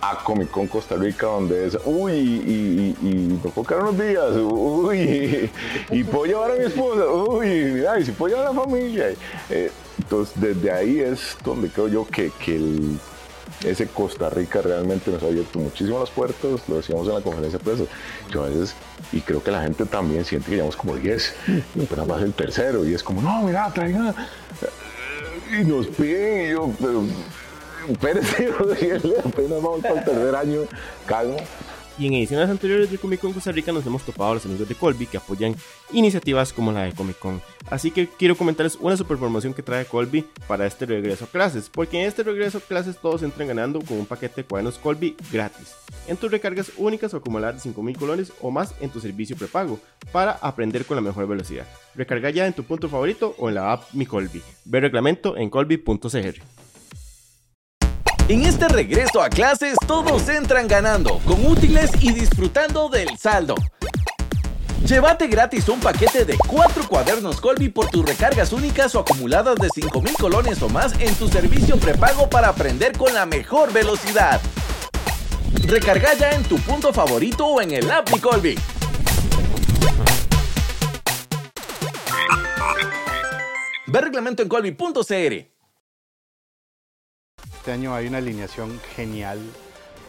a 0.00 0.24
Comic 0.24 0.50
Con 0.50 0.66
Costa 0.68 0.96
Rica 0.96 1.26
donde 1.26 1.66
es, 1.66 1.78
uy, 1.84 2.12
y, 2.12 2.96
y, 3.02 3.08
y 3.08 3.14
me 3.44 3.50
puedo 3.50 3.66
quedar 3.66 3.82
unos 3.82 3.98
días, 3.98 4.30
uy, 4.36 5.50
y, 5.90 6.04
puedo 6.04 6.24
llevar 6.24 6.52
a 6.52 6.54
mi 6.54 6.64
esposa, 6.64 7.04
uy, 7.06 7.48
mira, 7.48 7.98
y 7.98 8.04
si 8.04 8.12
puedo 8.12 8.34
llevar 8.34 8.50
a 8.50 8.54
la 8.54 8.62
familia. 8.62 9.08
Eh, 9.50 9.70
entonces, 9.98 10.40
desde 10.40 10.70
ahí 10.70 11.00
es 11.00 11.36
donde 11.44 11.68
creo 11.68 11.88
yo 11.88 12.06
que, 12.06 12.30
que 12.42 12.56
el, 12.56 12.98
ese 13.64 13.86
Costa 13.86 14.30
Rica 14.30 14.62
realmente 14.62 15.10
nos 15.10 15.22
ha 15.22 15.26
abierto 15.26 15.58
muchísimo 15.58 16.00
las 16.00 16.10
puertas, 16.10 16.68
lo 16.68 16.76
decíamos 16.76 17.08
en 17.08 17.14
la 17.14 17.20
conferencia 17.20 17.58
de 17.58 17.64
prensa. 17.64 17.84
Yo 18.30 18.44
a 18.44 18.48
veces, 18.48 18.74
y 19.12 19.20
creo 19.20 19.42
que 19.42 19.50
la 19.50 19.62
gente 19.62 19.84
también 19.86 20.24
siente 20.24 20.50
que 20.50 20.56
llevamos 20.56 20.76
como 20.76 20.96
10, 20.96 21.34
apenas 21.84 22.10
va 22.10 22.20
el 22.20 22.34
tercero, 22.34 22.84
y 22.84 22.94
es 22.94 23.02
como, 23.02 23.22
no, 23.22 23.42
mira, 23.42 23.70
traigan. 23.72 24.14
Y 25.50 25.64
nos 25.64 25.86
piden, 25.86 26.46
y 26.46 26.50
yo, 26.50 26.70
pero, 26.78 27.04
espérate, 27.88 28.52
apenas 29.24 29.62
vamos 29.62 29.80
para 29.80 29.94
el 29.94 30.04
tercer 30.04 30.34
año, 30.34 30.60
calma 31.06 31.36
y 31.98 32.06
en 32.06 32.14
ediciones 32.14 32.48
anteriores 32.48 32.90
de 32.90 32.98
Comic 32.98 33.20
Con 33.20 33.32
Costa 33.32 33.50
Rica 33.50 33.72
nos 33.72 33.84
hemos 33.84 34.02
topado 34.02 34.30
a 34.30 34.34
los 34.34 34.46
amigos 34.46 34.68
de 34.68 34.74
Colby 34.74 35.06
que 35.06 35.16
apoyan 35.16 35.56
iniciativas 35.92 36.52
como 36.52 36.70
la 36.70 36.82
de 36.82 36.92
Comic 36.92 37.18
Con. 37.18 37.42
Así 37.70 37.90
que 37.90 38.06
quiero 38.06 38.36
comentarles 38.36 38.76
una 38.80 38.96
super 38.96 39.18
promoción 39.18 39.52
que 39.52 39.62
trae 39.62 39.84
Colby 39.84 40.24
para 40.46 40.66
este 40.66 40.86
regreso 40.86 41.24
a 41.24 41.28
clases, 41.28 41.68
porque 41.68 42.00
en 42.00 42.06
este 42.06 42.22
regreso 42.22 42.58
a 42.58 42.60
clases 42.60 42.98
todos 42.98 43.22
entran 43.22 43.48
ganando 43.48 43.80
con 43.80 43.98
un 43.98 44.06
paquete 44.06 44.42
de 44.42 44.44
cuadernos 44.44 44.78
Colby 44.78 45.16
gratis. 45.32 45.74
En 46.06 46.16
tus 46.16 46.30
recargas 46.30 46.72
únicas 46.76 47.12
o 47.14 47.16
acumular 47.16 47.54
de 47.54 47.60
5000 47.60 47.98
colones 47.98 48.32
o 48.40 48.50
más 48.50 48.74
en 48.80 48.90
tu 48.90 49.00
servicio 49.00 49.36
prepago 49.36 49.78
para 50.12 50.32
aprender 50.32 50.84
con 50.84 50.94
la 50.94 51.02
mejor 51.02 51.26
velocidad. 51.26 51.66
Recarga 51.94 52.30
ya 52.30 52.46
en 52.46 52.52
tu 52.52 52.62
punto 52.62 52.88
favorito 52.88 53.34
o 53.38 53.48
en 53.48 53.56
la 53.56 53.72
app 53.72 53.92
Mi 53.92 54.06
Colby. 54.06 54.42
Ve 54.64 54.80
reglamento 54.80 55.36
en 55.36 55.50
colby.cr. 55.50 56.57
En 58.28 58.42
este 58.42 58.68
regreso 58.68 59.22
a 59.22 59.30
clases 59.30 59.78
todos 59.86 60.28
entran 60.28 60.68
ganando, 60.68 61.18
con 61.20 61.46
útiles 61.46 61.90
y 62.02 62.12
disfrutando 62.12 62.90
del 62.90 63.16
saldo. 63.16 63.54
Llévate 64.84 65.28
gratis 65.28 65.66
un 65.70 65.80
paquete 65.80 66.26
de 66.26 66.36
4 66.46 66.88
cuadernos 66.88 67.40
Colby 67.40 67.70
por 67.70 67.88
tus 67.88 68.04
recargas 68.04 68.52
únicas 68.52 68.94
o 68.94 69.00
acumuladas 69.00 69.56
de 69.56 69.70
5000 69.70 70.14
colones 70.16 70.60
o 70.60 70.68
más 70.68 70.92
en 71.00 71.14
tu 71.14 71.26
servicio 71.28 71.78
prepago 71.78 72.28
para 72.28 72.48
aprender 72.48 72.92
con 72.98 73.14
la 73.14 73.24
mejor 73.24 73.72
velocidad. 73.72 74.42
Recarga 75.64 76.12
ya 76.12 76.32
en 76.32 76.42
tu 76.42 76.58
punto 76.58 76.92
favorito 76.92 77.46
o 77.46 77.62
en 77.62 77.70
el 77.70 77.90
app 77.90 78.10
Colby. 78.20 78.58
Ve 83.86 84.00
reglamento 84.02 84.42
en 84.42 84.50
colby.cr. 84.50 85.57
Este 87.58 87.72
año 87.72 87.92
hay 87.92 88.06
una 88.06 88.18
alineación 88.18 88.80
genial, 88.94 89.40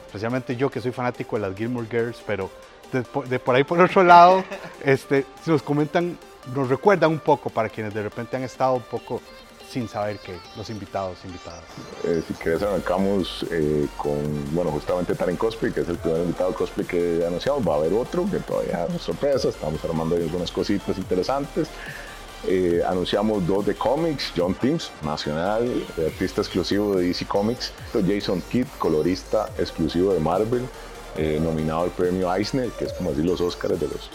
especialmente 0.06 0.56
yo 0.56 0.70
que 0.70 0.80
soy 0.80 0.92
fanático 0.92 1.36
de 1.36 1.42
las 1.42 1.58
Gilmore 1.58 1.88
Girls, 1.90 2.22
pero 2.26 2.52
de, 2.92 3.40
por 3.40 3.56
ahí 3.56 3.64
por 3.64 3.82
otro 3.82 4.04
lado, 4.04 4.44
este, 4.86 5.26
nos 5.48 5.64
comentan, 5.64 6.16
nos 6.54 6.70
recuerdan 6.70 7.10
un 7.10 7.20
poco 7.20 7.50
para 7.50 7.68
quienes 7.68 7.92
de 7.92 8.04
repente 8.04 8.38
han 8.38 8.44
estado 8.44 8.76
un 8.76 8.84
poco 8.84 9.20
sin 9.68 9.90
saber 9.90 10.20
que 10.20 10.38
los 10.56 10.70
invitados, 10.70 11.18
invitadas. 11.26 11.64
Eh, 12.04 12.22
si 12.28 12.34
quieres 12.36 12.62
arrancamos 12.62 13.44
eh, 13.52 13.88
con, 13.98 14.54
bueno, 14.54 14.70
justamente 14.70 15.16
Taren 15.16 15.36
Cosplay, 15.36 15.74
que 15.74 15.82
es 15.82 15.90
el 15.90 15.98
primer 15.98 16.22
invitado 16.22 16.54
cosplay 16.54 16.86
que 16.86 17.18
he 17.18 17.26
anunciado, 17.26 17.64
va 17.64 17.74
a 17.74 17.78
haber 17.78 17.94
otro, 17.94 18.30
que 18.30 18.38
todavía 18.38 18.86
es 18.96 19.02
sorpresa, 19.02 19.50
estamos 19.50 19.84
armando 19.84 20.16
ahí 20.16 20.22
algunas 20.22 20.52
cositas 20.52 20.98
interesantes. 21.00 21.68
Eh, 22.48 22.82
anunciamos 22.88 23.46
dos 23.46 23.66
de 23.66 23.76
cómics, 23.76 24.32
John 24.36 24.54
Teams, 24.54 24.92
nacional, 25.02 25.68
artista 26.06 26.42
exclusivo 26.42 26.96
de 26.96 27.08
DC 27.08 27.26
Comics, 27.26 27.74
Jason 27.94 28.42
Kidd, 28.50 28.68
colorista 28.78 29.50
exclusivo 29.58 30.14
de 30.14 30.20
Marvel, 30.20 30.66
eh, 31.18 31.40
nominado 31.42 31.82
al 31.82 31.90
premio 31.90 32.34
Eisner, 32.34 32.70
que 32.72 32.86
es 32.86 32.94
como 32.94 33.10
decir 33.10 33.26
los 33.26 33.42
Oscars 33.42 33.80
de 33.80 33.88
los, 33.88 34.10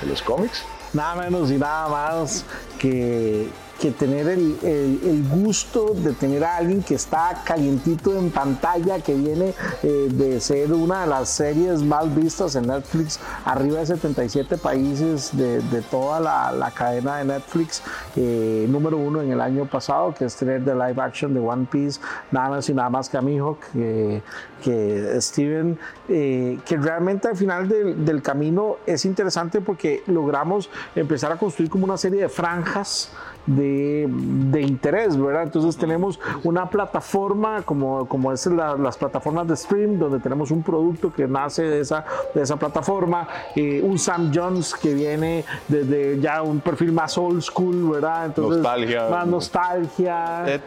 de 0.00 0.06
los 0.08 0.20
cómics. 0.22 0.64
Nada 0.92 1.14
menos 1.14 1.50
y 1.50 1.58
nada 1.58 1.88
más 1.88 2.44
que 2.78 3.48
que 3.80 3.92
tener 3.92 4.26
el, 4.28 4.58
el, 4.62 5.28
gusto 5.28 5.94
de 5.94 6.12
tener 6.12 6.42
a 6.44 6.56
alguien 6.56 6.82
que 6.82 6.94
está 6.94 7.42
calientito 7.44 8.16
en 8.18 8.30
pantalla, 8.30 8.98
que 9.00 9.14
viene 9.14 9.54
eh, 9.82 10.08
de 10.10 10.40
ser 10.40 10.72
una 10.72 11.02
de 11.02 11.06
las 11.06 11.28
series 11.28 11.82
más 11.82 12.12
vistas 12.14 12.56
en 12.56 12.66
Netflix, 12.66 13.20
arriba 13.44 13.78
de 13.78 13.86
77 13.86 14.58
países 14.58 15.36
de, 15.36 15.60
de 15.60 15.82
toda 15.82 16.18
la, 16.18 16.50
la, 16.50 16.70
cadena 16.72 17.18
de 17.18 17.24
Netflix, 17.24 17.82
eh, 18.16 18.66
número 18.68 18.96
uno 18.96 19.22
en 19.22 19.30
el 19.30 19.40
año 19.40 19.64
pasado, 19.66 20.12
que 20.12 20.24
es 20.24 20.34
tener 20.34 20.64
de 20.64 20.74
live 20.74 21.00
action 21.00 21.32
de 21.32 21.40
One 21.40 21.66
Piece, 21.70 22.00
nada 22.32 22.50
más 22.50 22.68
y 22.68 22.74
nada 22.74 22.90
más 22.90 23.08
que 23.08 23.16
a 23.16 23.22
mi 23.22 23.38
que, 23.72 24.22
que 24.62 25.20
Steven, 25.20 25.78
eh, 26.08 26.58
que 26.64 26.76
realmente 26.76 27.28
al 27.28 27.36
final 27.36 27.68
del, 27.68 28.04
del 28.04 28.22
camino 28.22 28.76
es 28.86 29.04
interesante 29.04 29.60
porque 29.60 30.02
logramos 30.06 30.70
empezar 30.94 31.32
a 31.32 31.36
construir 31.36 31.70
como 31.70 31.84
una 31.84 31.96
serie 31.96 32.22
de 32.22 32.28
franjas 32.28 33.10
de, 33.48 34.06
de, 34.08 34.60
interés, 34.60 35.16
¿verdad? 35.16 35.44
Entonces 35.44 35.76
tenemos 35.76 36.20
una 36.44 36.68
plataforma 36.68 37.62
como, 37.62 38.06
como 38.06 38.32
es 38.32 38.46
las 38.46 38.96
plataformas 38.96 39.48
de 39.48 39.56
stream, 39.56 39.98
donde 39.98 40.18
tenemos 40.18 40.50
un 40.50 40.62
producto 40.62 41.12
que 41.12 41.26
nace 41.26 41.62
de 41.62 41.80
esa, 41.80 42.04
de 42.34 42.42
esa 42.42 42.56
plataforma, 42.56 43.26
eh, 43.56 43.80
un 43.82 43.98
Sam 43.98 44.30
Jones 44.34 44.74
que 44.74 44.92
viene 44.92 45.44
desde 45.66 46.20
ya 46.20 46.42
un 46.42 46.60
perfil 46.60 46.92
más 46.92 47.16
old 47.16 47.40
school, 47.40 47.90
¿verdad? 47.90 48.26
Entonces, 48.26 48.62
nostalgia. 48.62 49.08
Más 49.08 49.26
nostalgia. 49.26 50.60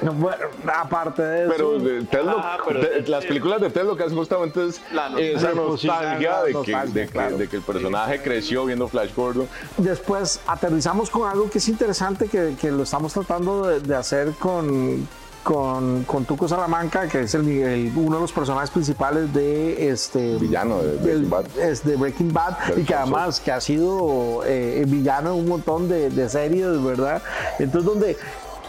bueno, 0.02 0.44
aparte 0.74 1.22
de 1.22 1.44
eso. 1.44 1.78
Pero, 2.10 2.30
ah, 2.38 2.58
las 3.06 3.24
películas 3.24 3.60
de 3.60 3.70
Ted 3.70 3.84
lo 3.84 3.96
que 3.96 4.04
hacen 4.04 4.16
justamente 4.16 4.66
es 4.66 4.80
esa 5.18 5.52
nostalgia, 5.52 6.42
de, 6.42 6.52
que, 6.62 7.36
de, 7.36 7.48
que, 7.48 7.56
el 7.56 7.62
personaje 7.62 8.22
creció 8.22 8.64
viendo 8.64 8.88
Flash 8.88 9.14
Gordon. 9.14 9.48
Después 9.76 10.40
aterrizamos 10.46 11.10
con 11.10 11.28
algo 11.28 11.50
que 11.50 11.60
sí 11.60 11.70
interesante 11.70 12.28
que, 12.28 12.54
que 12.60 12.70
lo 12.70 12.84
estamos 12.84 13.12
tratando 13.12 13.66
de, 13.66 13.80
de 13.80 13.94
hacer 13.94 14.32
con, 14.38 15.06
con, 15.44 16.04
con, 16.04 16.24
Tuco 16.24 16.48
Salamanca, 16.48 17.06
que 17.06 17.20
es 17.20 17.34
el, 17.34 17.92
uno 17.94 18.16
de 18.16 18.22
los 18.22 18.32
personajes 18.32 18.70
principales 18.70 19.32
de 19.32 19.90
este 19.90 20.36
villano 20.38 20.82
de 20.82 20.96
Breaking 20.96 21.30
Bad, 21.30 21.58
es 21.58 21.84
de 21.84 21.96
Breaking 21.96 22.32
Bad 22.32 22.56
y 22.78 22.82
que 22.82 22.94
además 22.94 23.40
que 23.40 23.52
ha 23.52 23.60
sido 23.60 24.42
eh, 24.46 24.84
villano 24.88 25.34
en 25.34 25.40
un 25.40 25.48
montón 25.48 25.88
de, 25.88 26.10
de, 26.10 26.28
series, 26.28 26.82
¿verdad? 26.82 27.22
Entonces 27.58 27.84
donde 27.84 28.16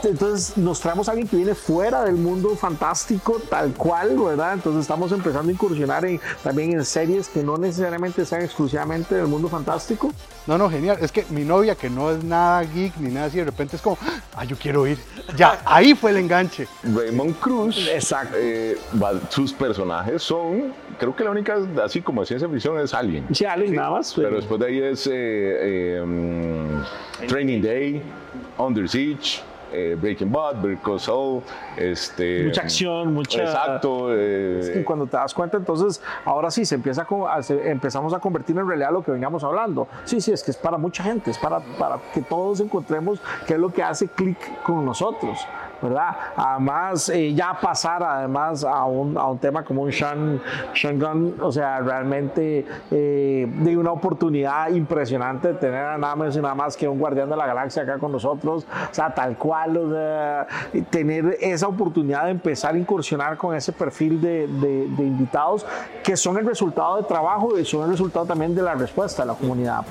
entonces 0.06 0.58
nos 0.58 0.80
traemos 0.80 1.08
a 1.08 1.12
alguien 1.12 1.28
que 1.28 1.36
viene 1.36 1.56
fuera 1.56 2.04
del 2.04 2.16
mundo 2.16 2.56
fantástico, 2.56 3.42
tal 3.50 3.74
cual, 3.74 4.18
¿verdad? 4.18 4.54
Entonces 4.54 4.82
estamos 4.82 5.12
empezando 5.12 5.50
a 5.50 5.52
incursionar 5.54 6.06
en, 6.06 6.20
también 6.44 6.74
en 6.74 6.86
series 6.86 7.28
que 7.28 7.44
no 7.44 7.58
necesariamente 7.58 8.26
sean 8.26 8.42
exclusivamente 8.42 9.16
del 9.16 9.28
mundo 9.28 9.48
fantástico. 9.50 10.12
No, 10.48 10.58
no, 10.58 10.70
genial. 10.70 10.98
Es 11.02 11.12
que 11.12 11.26
mi 11.30 11.44
novia, 11.44 11.76
que 11.76 11.90
no 11.90 12.12
es 12.12 12.24
nada 12.24 12.64
geek 12.64 12.98
ni 12.98 13.12
nada 13.12 13.28
así, 13.28 13.38
de 13.38 13.46
repente 13.46 13.76
es 13.76 13.82
como, 13.82 13.98
ah, 14.36 14.46
yo 14.46 14.56
quiero 14.56 14.86
ir. 14.86 14.98
Ya, 15.36 15.62
ahí 15.66 15.96
fue 15.96 16.12
el 16.12 16.18
enganche. 16.18 16.68
Raymond 16.84 17.36
Cruz, 17.40 17.88
Exacto. 17.88 18.36
eh, 18.40 18.78
sus 19.30 19.52
personajes 19.54 20.22
son, 20.22 20.74
creo 21.00 21.16
que 21.16 21.24
la 21.24 21.32
única, 21.32 21.58
así 21.84 22.02
como 22.02 22.22
de 22.22 22.28
ciencia 22.28 22.48
ficción, 22.48 22.80
es 22.80 22.94
Alien. 22.94 23.26
Sí, 23.34 23.46
Alien, 23.46 23.76
nada 23.76 23.92
más. 23.92 24.14
Pero 24.14 24.36
después 24.36 24.60
de 24.60 24.68
ahí 24.68 24.80
es 24.80 25.08
eh, 25.08 25.12
eh, 25.14 26.84
Training 27.28 27.62
Day, 27.62 28.02
Under 28.58 28.88
Siege, 28.88 29.42
eh, 29.78 29.96
Breaking 30.00 30.32
Bad, 30.32 30.56
Call 30.84 31.00
Saul, 31.00 31.42
este, 31.76 32.44
Mucha 32.46 32.62
acción, 32.62 33.14
mucha- 33.14 33.44
Exacto. 33.44 34.08
eh, 34.12 34.80
Y 34.80 34.84
cuando 34.84 35.06
te 35.06 35.18
das 35.18 35.34
cuenta, 35.34 35.58
entonces, 35.58 36.02
ahora 36.24 36.50
sí, 36.50 36.64
se 36.66 36.76
empieza 36.76 37.06
a- 37.30 37.44
se- 37.44 37.70
empezamos 37.70 38.14
a 38.14 38.20
convertir 38.20 38.58
en 38.58 38.68
realidad 38.68 38.92
lo 38.92 39.04
que 39.04 39.12
veníamos 39.12 39.44
hablando. 39.44 39.88
Sí, 40.06 40.22
sí, 40.22 40.32
es 40.32 40.42
que 40.44 40.52
es 40.52 40.58
para 40.58 40.78
mucha 40.78 41.04
gente, 41.04 41.32
es 41.32 41.38
para, 41.38 41.60
para 41.78 42.00
que 42.14 42.22
todos 42.22 42.60
encontremos 42.62 43.20
qué 43.46 43.54
es 43.56 43.60
lo 43.60 43.70
que 43.72 43.84
hace 43.84 44.08
clic 44.08 44.38
con 44.64 44.86
nosotros, 44.86 45.38
¿verdad? 45.86 46.10
Además, 46.36 47.10
eh, 47.10 47.34
ya 47.34 47.58
pasar 47.60 48.04
además 48.04 48.64
a 48.64 48.86
un, 48.86 49.18
a 49.18 49.26
un 49.28 49.38
tema 49.40 49.64
como 49.64 49.84
un 49.84 49.92
Sean 49.92 50.40
Gunn, 51.00 51.36
o 51.42 51.52
sea, 51.52 51.80
realmente 51.80 52.66
eh, 52.92 53.48
de 53.50 53.78
una 53.78 53.92
oportunidad 53.92 54.70
impresionante 54.70 55.50
de 55.50 55.54
tener 55.56 55.84
a 55.84 55.98
nada 55.98 56.16
más 56.16 56.36
y 56.36 56.42
nada 56.42 56.56
más 56.56 56.76
que 56.78 56.88
un 56.88 57.00
guardián 57.00 57.30
de 57.30 57.36
la 57.36 57.46
galaxia 57.48 57.84
acá 57.84 57.98
con 57.98 58.12
nosotros, 58.12 58.66
o 58.92 58.94
sea, 58.94 59.14
tal 59.14 59.38
cual, 59.38 59.78
tener 60.90 61.38
esa 61.42 61.68
oportunidad 61.68 62.26
de 62.26 62.32
empezar 62.32 62.76
a 62.76 62.78
incursionar 62.78 63.38
con 63.38 63.56
ese 63.56 63.72
perfil 63.72 64.22
de, 64.22 64.48
de- 64.48 64.88
de 64.90 65.04
invitados 65.04 65.66
que 66.04 66.16
son 66.18 66.38
el 66.38 66.46
resultado 66.46 66.98
de 66.98 67.04
trabajo 67.04 67.58
y 67.58 67.66
son 67.66 67.84
el 67.84 67.92
resultado 67.92 68.26
también 68.26 68.54
de 68.56 68.62
la 68.62 68.74
respuesta 68.76 69.24
de 69.24 69.28
la 69.30 69.34
comunidad 69.36 69.82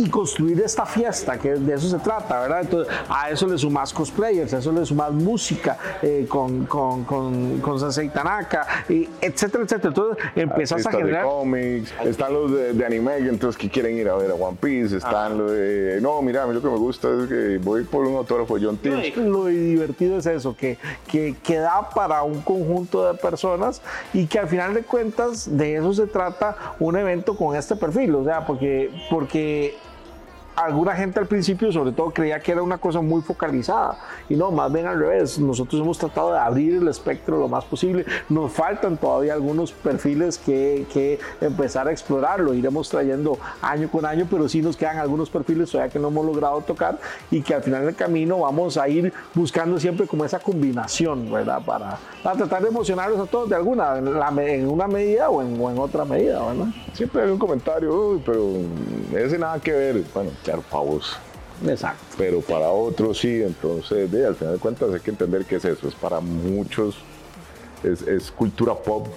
y 0.00 0.08
construir 0.08 0.60
esta 0.62 0.86
fiesta, 0.86 1.38
que 1.38 1.50
de 1.50 1.74
eso 1.74 1.88
se 1.88 1.98
trata, 1.98 2.40
¿verdad? 2.40 2.62
Entonces, 2.62 2.92
a 3.08 3.30
eso 3.30 3.46
le 3.46 3.58
sumas 3.58 3.92
cosplayers, 3.92 4.54
a 4.54 4.58
eso 4.58 4.72
le 4.72 4.86
sumas 4.86 5.12
música 5.12 5.76
eh, 6.00 6.26
con, 6.28 6.64
con, 6.64 7.04
con, 7.04 7.60
con 7.60 7.78
Sensei 7.78 8.08
Tanaka, 8.08 8.66
y 8.88 9.08
etcétera, 9.20 9.64
etcétera. 9.64 9.88
Entonces, 9.88 10.24
empiezas 10.34 10.72
a 10.72 10.74
artistas 10.76 10.92
de 10.92 10.98
generar... 10.98 11.24
cómics, 11.24 11.92
están 12.04 12.32
los 12.32 12.50
de, 12.50 12.72
de 12.72 12.86
anime, 12.86 13.18
entonces 13.18 13.60
que 13.60 13.68
quieren 13.68 13.96
ir 13.96 14.08
a 14.08 14.16
ver 14.16 14.30
a 14.30 14.34
One 14.34 14.56
Piece, 14.60 14.96
están 14.96 15.36
los 15.36 15.52
de, 15.52 15.98
no, 16.00 16.22
mira, 16.22 16.44
a 16.44 16.46
mí 16.46 16.54
lo 16.54 16.62
que 16.62 16.68
me 16.68 16.78
gusta 16.78 17.08
es 17.08 17.28
que 17.28 17.58
voy 17.62 17.84
por 17.84 18.06
un 18.06 18.16
autógrafo 18.16 18.58
de 18.58 18.66
John 18.66 18.78
Tinch. 18.78 19.16
Lo 19.16 19.46
divertido 19.46 20.16
es 20.16 20.26
eso, 20.26 20.56
que, 20.56 20.78
que, 21.06 21.36
que 21.42 21.56
da 21.56 21.90
para 21.90 22.22
un 22.22 22.40
conjunto 22.40 23.06
de 23.06 23.18
personas 23.18 23.82
y 24.14 24.26
que 24.26 24.38
al 24.38 24.48
final 24.48 24.72
de 24.72 24.82
cuentas 24.82 25.56
de 25.56 25.76
eso 25.76 25.92
se 25.92 26.06
trata 26.06 26.56
un 26.78 26.96
evento 26.96 27.36
con 27.36 27.54
este 27.54 27.76
perfil, 27.76 28.14
o 28.14 28.24
sea, 28.24 28.46
porque, 28.46 28.90
porque 29.10 29.76
alguna 30.64 30.94
gente 30.94 31.18
al 31.18 31.26
principio 31.26 31.72
sobre 31.72 31.92
todo 31.92 32.10
creía 32.10 32.40
que 32.40 32.52
era 32.52 32.62
una 32.62 32.78
cosa 32.78 33.00
muy 33.00 33.22
focalizada 33.22 33.98
y 34.28 34.36
no, 34.36 34.50
más 34.50 34.72
bien 34.72 34.86
al 34.86 34.98
revés, 34.98 35.38
nosotros 35.38 35.80
hemos 35.80 35.98
tratado 35.98 36.32
de 36.32 36.38
abrir 36.38 36.74
el 36.76 36.88
espectro 36.88 37.38
lo 37.38 37.48
más 37.48 37.64
posible, 37.64 38.04
nos 38.28 38.52
faltan 38.52 38.96
todavía 38.96 39.34
algunos 39.34 39.72
perfiles 39.72 40.38
que, 40.38 40.86
que 40.92 41.18
empezar 41.40 41.88
a 41.88 41.92
explorar, 41.92 42.40
lo 42.40 42.54
iremos 42.54 42.88
trayendo 42.88 43.38
año 43.62 43.90
con 43.90 44.04
año, 44.04 44.26
pero 44.30 44.48
sí 44.48 44.62
nos 44.62 44.76
quedan 44.76 44.98
algunos 44.98 45.30
perfiles 45.30 45.70
todavía 45.70 45.92
que 45.92 45.98
no 45.98 46.08
hemos 46.08 46.24
logrado 46.26 46.60
tocar 46.60 46.98
y 47.30 47.42
que 47.42 47.54
al 47.54 47.62
final 47.62 47.84
del 47.84 47.94
camino 47.94 48.40
vamos 48.40 48.76
a 48.76 48.88
ir 48.88 49.12
buscando 49.34 49.78
siempre 49.80 50.06
como 50.06 50.24
esa 50.24 50.38
combinación, 50.38 51.30
¿verdad? 51.30 51.62
Para, 51.64 51.98
para 52.22 52.36
tratar 52.36 52.62
de 52.62 52.68
emocionarlos 52.68 53.18
a 53.20 53.26
todos 53.26 53.48
de 53.48 53.56
alguna, 53.56 53.98
en, 53.98 54.06
en 54.38 54.68
una 54.68 54.86
medida 54.86 55.30
o 55.30 55.42
en, 55.42 55.78
otra 55.78 56.04
medida, 56.04 56.44
¿verdad? 56.44 56.66
Siempre 56.92 57.22
hay 57.22 57.30
un 57.30 57.38
comentario, 57.38 57.94
"Uy, 57.94 58.22
pero 58.24 58.48
ese 59.16 59.38
nada 59.38 59.58
que 59.60 59.72
ver. 59.72 60.04
Bueno, 60.14 60.30
claro, 60.50 60.62
para 60.70 60.82
vos. 60.84 61.16
Exacto. 61.66 62.02
pero 62.16 62.40
para 62.40 62.70
otros 62.70 63.18
sí, 63.18 63.42
entonces 63.42 64.10
de, 64.10 64.24
al 64.26 64.34
final 64.34 64.54
de 64.54 64.58
cuentas 64.60 64.94
hay 64.94 65.00
que 65.00 65.10
entender 65.10 65.44
que 65.44 65.56
es 65.56 65.64
eso, 65.66 65.88
es 65.88 65.94
para 65.94 66.18
muchos, 66.20 66.96
es, 67.84 68.00
es 68.00 68.30
cultura 68.30 68.74
pop, 68.74 69.08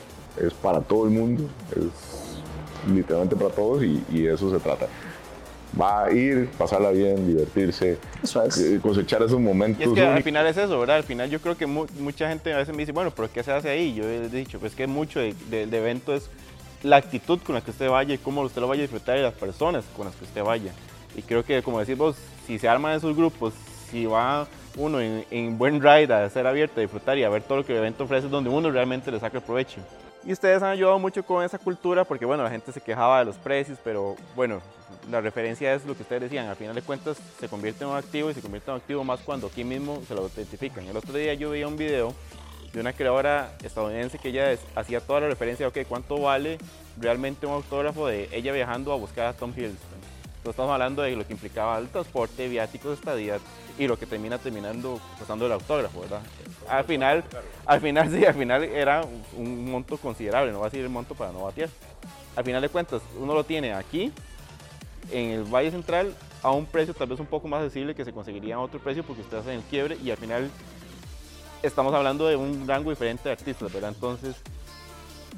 es 0.45 0.53
para 0.53 0.81
todo 0.81 1.05
el 1.05 1.11
mundo, 1.11 1.45
es 1.71 2.91
literalmente 2.93 3.37
para 3.37 3.49
todos 3.49 3.81
y, 3.83 4.03
y 4.11 4.27
eso 4.27 4.51
se 4.51 4.59
trata. 4.59 4.87
Va 5.79 6.03
a 6.03 6.11
ir, 6.11 6.49
pasarla 6.57 6.91
bien, 6.91 7.25
divertirse, 7.25 7.97
Eso 8.21 8.43
es. 8.43 8.57
eh, 8.57 8.79
cosechar 8.83 9.23
esos 9.23 9.39
momentos. 9.39 9.79
Y 9.81 9.85
es 9.89 9.93
que 9.95 10.05
al 10.05 10.21
final 10.21 10.45
es 10.45 10.57
eso, 10.57 10.77
¿verdad? 10.79 10.97
Al 10.97 11.03
final 11.03 11.29
yo 11.29 11.39
creo 11.39 11.55
que 11.57 11.65
mu- 11.65 11.87
mucha 11.99 12.27
gente 12.27 12.53
a 12.53 12.57
veces 12.57 12.75
me 12.75 12.81
dice, 12.81 12.91
bueno, 12.91 13.09
pero 13.15 13.31
¿qué 13.31 13.41
se 13.41 13.53
hace 13.53 13.69
ahí? 13.69 13.95
Yo 13.95 14.03
he 14.03 14.27
dicho, 14.27 14.59
pues 14.59 14.75
que 14.75 14.85
mucho 14.85 15.19
de- 15.21 15.33
de- 15.49 15.65
del 15.65 15.73
evento 15.73 16.13
es 16.13 16.29
la 16.83 16.97
actitud 16.97 17.39
con 17.39 17.55
la 17.55 17.61
que 17.61 17.71
usted 17.71 17.89
vaya 17.89 18.13
y 18.13 18.17
cómo 18.17 18.41
usted 18.41 18.59
lo 18.61 18.67
vaya 18.67 18.81
a 18.81 18.83
disfrutar 18.83 19.17
y 19.17 19.21
las 19.21 19.33
personas 19.33 19.85
con 19.95 20.05
las 20.07 20.15
que 20.15 20.25
usted 20.25 20.43
vaya. 20.43 20.73
Y 21.15 21.21
creo 21.21 21.43
que, 21.43 21.61
como 21.61 21.79
decís 21.79 21.97
vos, 21.97 22.15
si 22.47 22.59
se 22.59 22.67
arman 22.67 22.95
esos 22.95 23.15
grupos, 23.15 23.53
si 23.89 24.05
va 24.05 24.47
uno 24.75 24.99
en, 24.99 25.25
en 25.29 25.57
buen 25.57 25.81
ride 25.81 26.13
a 26.13 26.29
ser 26.29 26.47
abierto, 26.47 26.79
a 26.79 26.81
disfrutar 26.81 27.17
y 27.17 27.23
a 27.23 27.29
ver 27.29 27.43
todo 27.43 27.59
lo 27.59 27.65
que 27.65 27.73
el 27.73 27.79
evento 27.79 28.05
ofrece, 28.05 28.25
es 28.25 28.31
donde 28.31 28.49
uno 28.49 28.71
realmente 28.71 29.11
le 29.11 29.19
saca 29.19 29.37
el 29.37 29.43
provecho. 29.43 29.81
Y 30.25 30.31
ustedes 30.31 30.63
han 30.63 30.69
ayudado 30.69 30.97
mucho 30.99 31.23
con 31.23 31.43
esa 31.43 31.59
cultura 31.59 32.05
porque, 32.05 32.25
bueno, 32.25 32.43
la 32.43 32.49
gente 32.49 32.71
se 32.71 32.79
quejaba 32.79 33.19
de 33.19 33.25
los 33.25 33.35
precios, 33.35 33.77
pero 33.83 34.15
bueno, 34.35 34.61
la 35.11 35.19
referencia 35.19 35.73
es 35.73 35.85
lo 35.85 35.95
que 35.95 36.03
ustedes 36.03 36.23
decían, 36.23 36.47
al 36.47 36.55
final 36.55 36.73
de 36.73 36.81
cuentas 36.81 37.17
se 37.39 37.49
convierte 37.49 37.83
en 37.83 37.89
un 37.89 37.97
activo 37.97 38.29
y 38.29 38.33
se 38.33 38.41
convierte 38.41 38.71
en 38.71 38.75
un 38.75 38.81
activo 38.81 39.03
más 39.03 39.19
cuando 39.19 39.47
aquí 39.47 39.65
mismo 39.65 40.01
se 40.07 40.15
lo 40.15 40.21
autentifican. 40.21 40.87
El 40.87 40.95
otro 40.95 41.13
día 41.13 41.33
yo 41.33 41.49
veía 41.49 41.67
un 41.67 41.75
video 41.75 42.13
de 42.71 42.79
una 42.79 42.93
creadora 42.93 43.53
estadounidense 43.63 44.17
que 44.17 44.29
ella 44.29 44.57
hacía 44.75 45.01
toda 45.01 45.19
la 45.19 45.27
referencia, 45.27 45.67
ok, 45.67 45.79
¿cuánto 45.89 46.17
vale 46.19 46.57
realmente 46.97 47.45
un 47.45 47.53
autógrafo 47.53 48.07
de 48.07 48.29
ella 48.31 48.53
viajando 48.53 48.93
a 48.93 48.95
buscar 48.95 49.27
a 49.27 49.33
Tom 49.33 49.51
Hiddleston? 49.51 49.92
Entonces 50.43 50.55
estamos 50.59 50.73
hablando 50.73 51.01
de 51.03 51.15
lo 51.15 51.25
que 51.25 51.31
implicaba 51.31 51.77
el 51.79 51.87
transporte, 51.87 52.49
viáticos, 52.49 52.99
estadía 52.99 53.39
y 53.79 53.87
lo 53.87 53.97
que 53.97 54.05
termina 54.05 54.37
terminando 54.37 54.99
costando 55.17 55.45
el 55.45 55.53
autógrafo, 55.53 56.01
¿verdad? 56.01 56.19
Al 56.67 56.83
final, 56.83 57.23
al 57.65 57.79
final 57.79 58.11
sí, 58.11 58.25
al 58.25 58.33
final 58.33 58.61
era 58.65 59.05
un- 59.37 59.71
monto 59.71 59.97
considerable, 59.97 60.51
no 60.51 60.59
va 60.59 60.65
a 60.65 60.69
decir 60.69 60.83
el 60.83 60.89
monto 60.89 61.15
para 61.15 61.31
no 61.31 61.43
batear. 61.45 61.69
Al 62.35 62.43
final 62.43 62.61
de 62.61 62.67
cuentas, 62.67 63.01
uno 63.17 63.33
lo 63.33 63.45
tiene 63.45 63.71
aquí, 63.71 64.11
en 65.13 65.29
el 65.29 65.43
Valle 65.45 65.71
Central, 65.71 66.13
a 66.41 66.51
un 66.51 66.65
precio 66.65 66.93
tal 66.93 67.07
vez 67.07 67.21
un 67.21 67.25
poco 67.25 67.47
más 67.47 67.61
accesible 67.61 67.95
que 67.95 68.03
se 68.03 68.11
conseguiría 68.11 68.55
a 68.55 68.59
otro 68.59 68.81
precio 68.81 69.01
porque 69.05 69.21
ustedes 69.21 69.43
hacen 69.45 69.59
el 69.59 69.63
quiebre 69.63 69.97
y 70.03 70.11
al 70.11 70.17
final 70.17 70.51
estamos 71.61 71.93
hablando 71.93 72.27
de 72.27 72.35
un 72.35 72.67
rango 72.67 72.89
diferente 72.89 73.29
de 73.29 73.31
artistas, 73.31 73.71
¿verdad? 73.71 73.93
Entonces, 73.95 74.35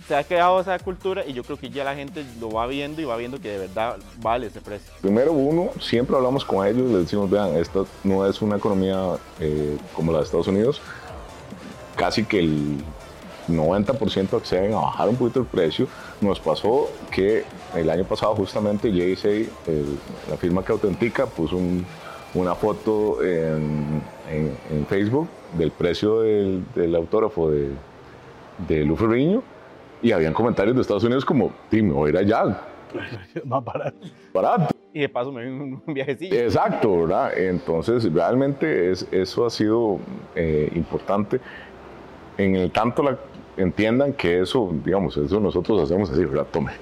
se 0.08 0.16
ha 0.16 0.24
creado 0.24 0.60
esa 0.60 0.78
cultura 0.80 1.24
y 1.26 1.34
yo 1.34 1.44
creo 1.44 1.58
que 1.58 1.70
ya 1.70 1.84
la 1.84 1.96
gente 1.96 2.24
lo 2.40 2.50
va 2.52 2.68
viendo 2.68 3.02
y 3.02 3.06
va 3.06 3.16
viendo 3.18 3.40
que 3.40 3.50
de 3.50 3.58
verdad 3.60 3.98
vale 4.22 4.48
ese 4.48 4.62
precio. 4.62 4.92
Primero 5.02 5.32
uno, 5.34 5.70
siempre 5.80 6.16
hablamos 6.16 6.46
con 6.46 6.66
ellos, 6.66 6.90
les 6.92 7.02
decimos, 7.04 7.30
vean, 7.30 7.56
esta 7.56 7.84
no 8.04 8.26
es 8.28 8.42
una 8.42 8.58
economía 8.58 9.16
eh, 9.40 9.78
como 9.96 10.12
la 10.12 10.20
de 10.20 10.24
Estados 10.26 10.48
Unidos, 10.48 10.82
casi 11.96 12.24
que 12.26 12.40
el 12.40 12.78
90% 13.48 14.34
acceden 14.38 14.74
a 14.74 14.78
bajar 14.82 15.10
un 15.10 15.16
poquito 15.16 15.40
el 15.40 15.46
precio. 15.46 15.88
Nos 16.22 16.40
pasó 16.40 16.90
que 17.12 17.44
el 17.76 17.90
año 17.90 18.04
pasado 18.06 18.36
justamente 18.36 18.90
el- 19.68 19.98
la 20.30 20.38
firma 20.38 20.64
que 20.64 20.72
autentica, 20.72 21.26
puso 21.28 21.56
un- 21.58 21.86
una 22.34 22.54
foto 22.56 23.24
en, 23.24 24.02
Facebook 24.88 25.30
del 25.58 25.72
precio 25.72 26.20
del, 26.22 26.66
autógrafo 26.96 27.50
de, 27.50 27.70
de 28.68 28.84
Lu 28.84 28.96
Ferriño 28.98 29.42
y 30.06 30.12
habían 30.12 30.34
comentarios 30.34 30.76
de 30.76 30.84
Estados 30.84 31.04
Unidos 31.04 31.26
como, 31.26 31.52
dime, 31.72 31.92
voy 31.92 32.10
a 32.10 32.14
ir 32.14 32.18
allá, 32.20 32.62
Más 33.44 33.64
barato. 33.64 33.98
barato. 34.32 34.76
Y 34.94 35.00
de 35.00 35.10
paso 35.10 35.32
me 35.32 35.44
ven 35.44 35.54
un 35.60 35.82
un 35.84 35.94
viajecillo. 35.96 36.36
Exacto, 36.36 37.02
¿verdad? 37.02 37.36
Entonces, 37.36 38.14
realmente 38.14 38.92
es, 38.92 39.08
eso 39.12 39.48
ha 39.48 39.50
sido 39.50 39.98
eh, 40.36 40.72
importante. 40.76 41.42
En 42.38 42.56
el 42.56 42.70
tanto 42.70 43.02
la, 43.02 43.18
entiendan 43.58 44.14
que 44.14 44.42
eso, 44.42 44.72
digamos, 44.86 45.18
eso 45.18 45.40
nosotros 45.40 45.82
hacemos 45.82 46.12
así, 46.12 46.24
¿verdad? 46.24 46.46
Tome. 46.52 46.74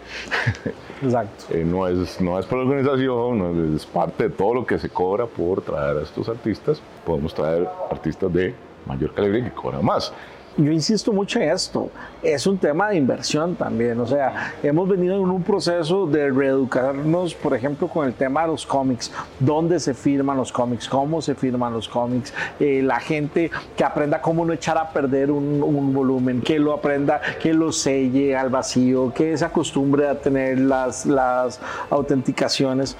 Exacto. 1.01 1.45
Eh, 1.51 1.63
no, 1.63 1.87
es, 1.87 2.19
no 2.19 2.37
es 2.37 2.45
por 2.45 2.57
la 2.57 2.65
organización, 2.65 3.39
no 3.39 3.73
es, 3.73 3.83
es 3.83 3.85
parte 3.85 4.25
de 4.25 4.29
todo 4.31 4.53
lo 4.53 4.65
que 4.65 4.77
se 4.77 4.89
cobra 4.89 5.27
por 5.27 5.61
traer 5.61 5.95
a 5.95 6.01
estos 6.01 6.27
artistas. 6.27 6.81
Podemos 7.05 7.33
traer 7.33 7.69
artistas 7.89 8.33
de 8.33 8.53
mayor 8.85 9.13
calibre 9.13 9.45
que 9.45 9.51
cobran 9.51 9.85
más. 9.85 10.13
Yo 10.57 10.71
insisto 10.71 11.11
mucho 11.11 11.39
en 11.39 11.49
esto, 11.49 11.89
es 12.21 12.45
un 12.45 12.57
tema 12.57 12.89
de 12.89 12.97
inversión 12.97 13.55
también, 13.55 13.99
o 13.99 14.05
sea, 14.05 14.53
hemos 14.61 14.87
venido 14.87 15.15
en 15.15 15.29
un 15.29 15.43
proceso 15.43 16.05
de 16.05 16.29
reeducarnos, 16.29 17.33
por 17.33 17.55
ejemplo, 17.55 17.87
con 17.87 18.07
el 18.07 18.13
tema 18.13 18.41
de 18.41 18.47
los 18.49 18.65
cómics, 18.65 19.11
dónde 19.39 19.79
se 19.79 19.93
firman 19.93 20.37
los 20.37 20.51
cómics, 20.51 20.87
cómo 20.87 21.21
se 21.21 21.35
firman 21.35 21.73
los 21.73 21.87
cómics, 21.87 22.33
eh, 22.59 22.81
la 22.83 22.99
gente 22.99 23.49
que 23.75 23.83
aprenda 23.83 24.21
cómo 24.21 24.45
no 24.45 24.53
echar 24.53 24.77
a 24.77 24.89
perder 24.91 25.31
un, 25.31 25.63
un 25.63 25.93
volumen, 25.93 26.41
que 26.41 26.59
lo 26.59 26.73
aprenda, 26.73 27.19
que 27.41 27.53
lo 27.53 27.71
selle 27.71 28.35
al 28.35 28.49
vacío, 28.49 29.13
que 29.13 29.37
se 29.37 29.45
acostumbre 29.45 30.07
a 30.07 30.19
tener 30.19 30.59
las, 30.59 31.05
las 31.05 31.59
autenticaciones. 31.89 32.95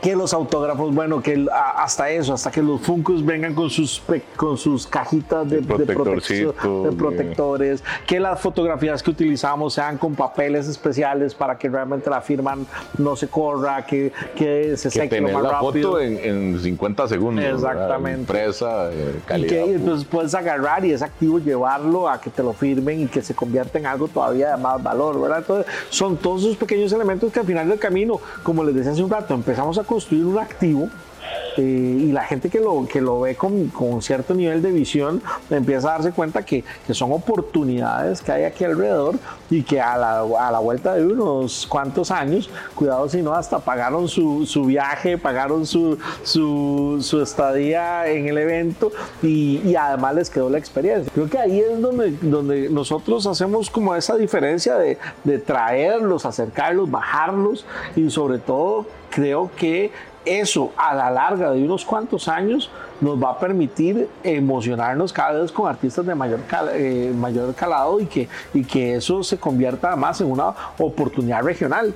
Que 0.00 0.14
los 0.14 0.32
autógrafos, 0.32 0.94
bueno, 0.94 1.20
que 1.22 1.46
hasta 1.76 2.10
eso, 2.10 2.34
hasta 2.34 2.50
que 2.50 2.62
los 2.62 2.80
Funkos 2.80 3.24
vengan 3.24 3.54
con 3.54 3.68
sus, 3.70 4.02
con 4.36 4.56
sus 4.56 4.86
cajitas 4.86 5.48
de, 5.48 5.60
de, 5.60 5.76
de 5.78 6.92
protectores, 6.96 7.82
que 8.06 8.20
las 8.20 8.40
fotografías 8.40 9.02
que 9.02 9.10
utilizamos 9.10 9.74
sean 9.74 9.98
con 9.98 10.14
papeles 10.14 10.68
especiales 10.68 11.34
para 11.34 11.58
que 11.58 11.68
realmente 11.68 12.08
la 12.10 12.20
firma 12.20 12.56
no 12.96 13.16
se 13.16 13.28
corra, 13.28 13.84
que, 13.84 14.12
que 14.36 14.76
se 14.76 14.90
seque 14.90 15.20
lo 15.20 15.28
más 15.30 15.42
la 15.42 15.50
rápido. 15.52 15.92
foto 15.92 16.00
en, 16.00 16.18
en 16.18 16.60
50 16.60 17.08
segundos. 17.08 17.44
Exactamente. 17.44 18.20
Impresa, 18.20 18.90
eh, 18.92 19.20
calidad. 19.26 19.46
Y 19.46 19.48
que 19.48 19.74
entonces 19.74 20.06
puedes 20.08 20.34
agarrar 20.34 20.84
y 20.84 20.92
es 20.92 21.02
activo 21.02 21.38
llevarlo 21.38 22.08
a 22.08 22.20
que 22.20 22.30
te 22.30 22.42
lo 22.42 22.52
firmen 22.52 23.02
y 23.02 23.06
que 23.06 23.22
se 23.22 23.34
convierta 23.34 23.78
en 23.78 23.86
algo 23.86 24.08
todavía 24.08 24.50
de 24.52 24.56
más 24.62 24.82
valor, 24.82 25.20
¿verdad? 25.20 25.38
Entonces, 25.38 25.66
son 25.90 26.16
todos 26.16 26.42
esos 26.44 26.56
pequeños 26.56 26.92
elementos 26.92 27.32
que 27.32 27.40
al 27.40 27.46
final 27.46 27.68
del 27.68 27.78
camino, 27.78 28.20
como 28.42 28.64
les 28.64 28.74
decía 28.74 28.92
hace 28.92 29.02
un 29.02 29.10
rato, 29.10 29.34
empezamos 29.34 29.78
a 29.78 29.84
construir 29.88 30.24
un 30.24 30.38
activo 30.38 30.90
y 31.62 32.12
la 32.12 32.24
gente 32.24 32.48
que 32.48 32.60
lo, 32.60 32.86
que 32.86 33.00
lo 33.00 33.20
ve 33.20 33.34
con, 33.34 33.68
con, 33.68 34.00
cierto 34.02 34.34
nivel 34.34 34.62
de 34.62 34.70
visión 34.70 35.22
empieza 35.50 35.88
a 35.88 35.92
darse 35.92 36.12
cuenta 36.12 36.44
que, 36.44 36.64
que, 36.86 36.94
son 36.94 37.12
oportunidades 37.12 38.22
que 38.22 38.32
hay 38.32 38.44
aquí 38.44 38.64
alrededor 38.64 39.16
y 39.50 39.62
que 39.62 39.80
a 39.80 39.96
la, 39.96 40.20
a 40.20 40.52
la 40.52 40.58
vuelta 40.58 40.94
de 40.94 41.04
unos 41.04 41.66
cuantos 41.66 42.10
años, 42.10 42.50
cuidado 42.74 43.08
si 43.08 43.22
no, 43.22 43.34
hasta 43.34 43.58
pagaron 43.58 44.08
su, 44.08 44.46
su 44.46 44.64
viaje, 44.64 45.18
pagaron 45.18 45.66
su, 45.66 45.98
su, 46.22 46.98
su, 47.02 47.22
estadía 47.22 48.06
en 48.06 48.28
el 48.28 48.38
evento 48.38 48.92
y, 49.22 49.60
y, 49.64 49.74
además 49.74 50.14
les 50.14 50.30
quedó 50.30 50.48
la 50.48 50.58
experiencia. 50.58 51.10
Creo 51.12 51.28
que 51.28 51.38
ahí 51.38 51.60
es 51.60 51.80
donde, 51.80 52.12
donde 52.22 52.68
nosotros 52.68 53.26
hacemos 53.26 53.70
como 53.70 53.94
esa 53.94 54.16
diferencia 54.16 54.76
de, 54.76 54.98
de 55.24 55.38
traerlos, 55.38 56.24
acercarlos, 56.24 56.90
bajarlos 56.90 57.64
y 57.96 58.10
sobre 58.10 58.38
todo 58.38 58.86
creo 59.10 59.50
que 59.56 59.90
eso 60.28 60.72
a 60.76 60.94
la 60.94 61.10
larga 61.10 61.50
de 61.50 61.62
unos 61.62 61.84
cuantos 61.84 62.28
años 62.28 62.70
nos 63.00 63.22
va 63.22 63.30
a 63.30 63.38
permitir 63.38 64.08
emocionarnos 64.22 65.12
cada 65.12 65.40
vez 65.40 65.52
con 65.52 65.68
artistas 65.68 66.04
de 66.06 66.14
mayor, 66.14 66.40
eh, 66.74 67.12
mayor 67.16 67.54
calado 67.54 68.00
y 68.00 68.06
que, 68.06 68.28
y 68.54 68.64
que 68.64 68.96
eso 68.96 69.22
se 69.22 69.38
convierta 69.38 69.88
además 69.88 70.20
en 70.20 70.30
una 70.30 70.54
oportunidad 70.78 71.42
regional. 71.42 71.94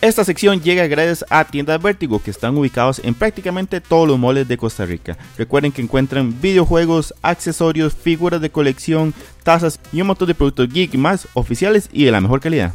Esta 0.00 0.24
sección 0.24 0.62
llega 0.62 0.86
gracias 0.86 1.26
a 1.28 1.44
Tiendas 1.44 1.82
Vértigo 1.82 2.22
que 2.22 2.30
están 2.30 2.56
ubicados 2.56 3.02
en 3.04 3.12
prácticamente 3.12 3.82
todos 3.82 4.08
los 4.08 4.18
moles 4.18 4.48
de 4.48 4.56
Costa 4.56 4.86
Rica. 4.86 5.18
Recuerden 5.36 5.72
que 5.72 5.82
encuentran 5.82 6.40
videojuegos, 6.40 7.14
accesorios, 7.20 7.94
figuras 7.94 8.40
de 8.40 8.48
colección, 8.48 9.12
tazas 9.42 9.78
y 9.92 10.00
un 10.00 10.06
montón 10.06 10.28
de 10.28 10.34
productos 10.34 10.72
geek 10.72 10.94
más 10.94 11.28
oficiales 11.34 11.90
y 11.92 12.04
de 12.04 12.12
la 12.12 12.22
mejor 12.22 12.40
calidad. 12.40 12.72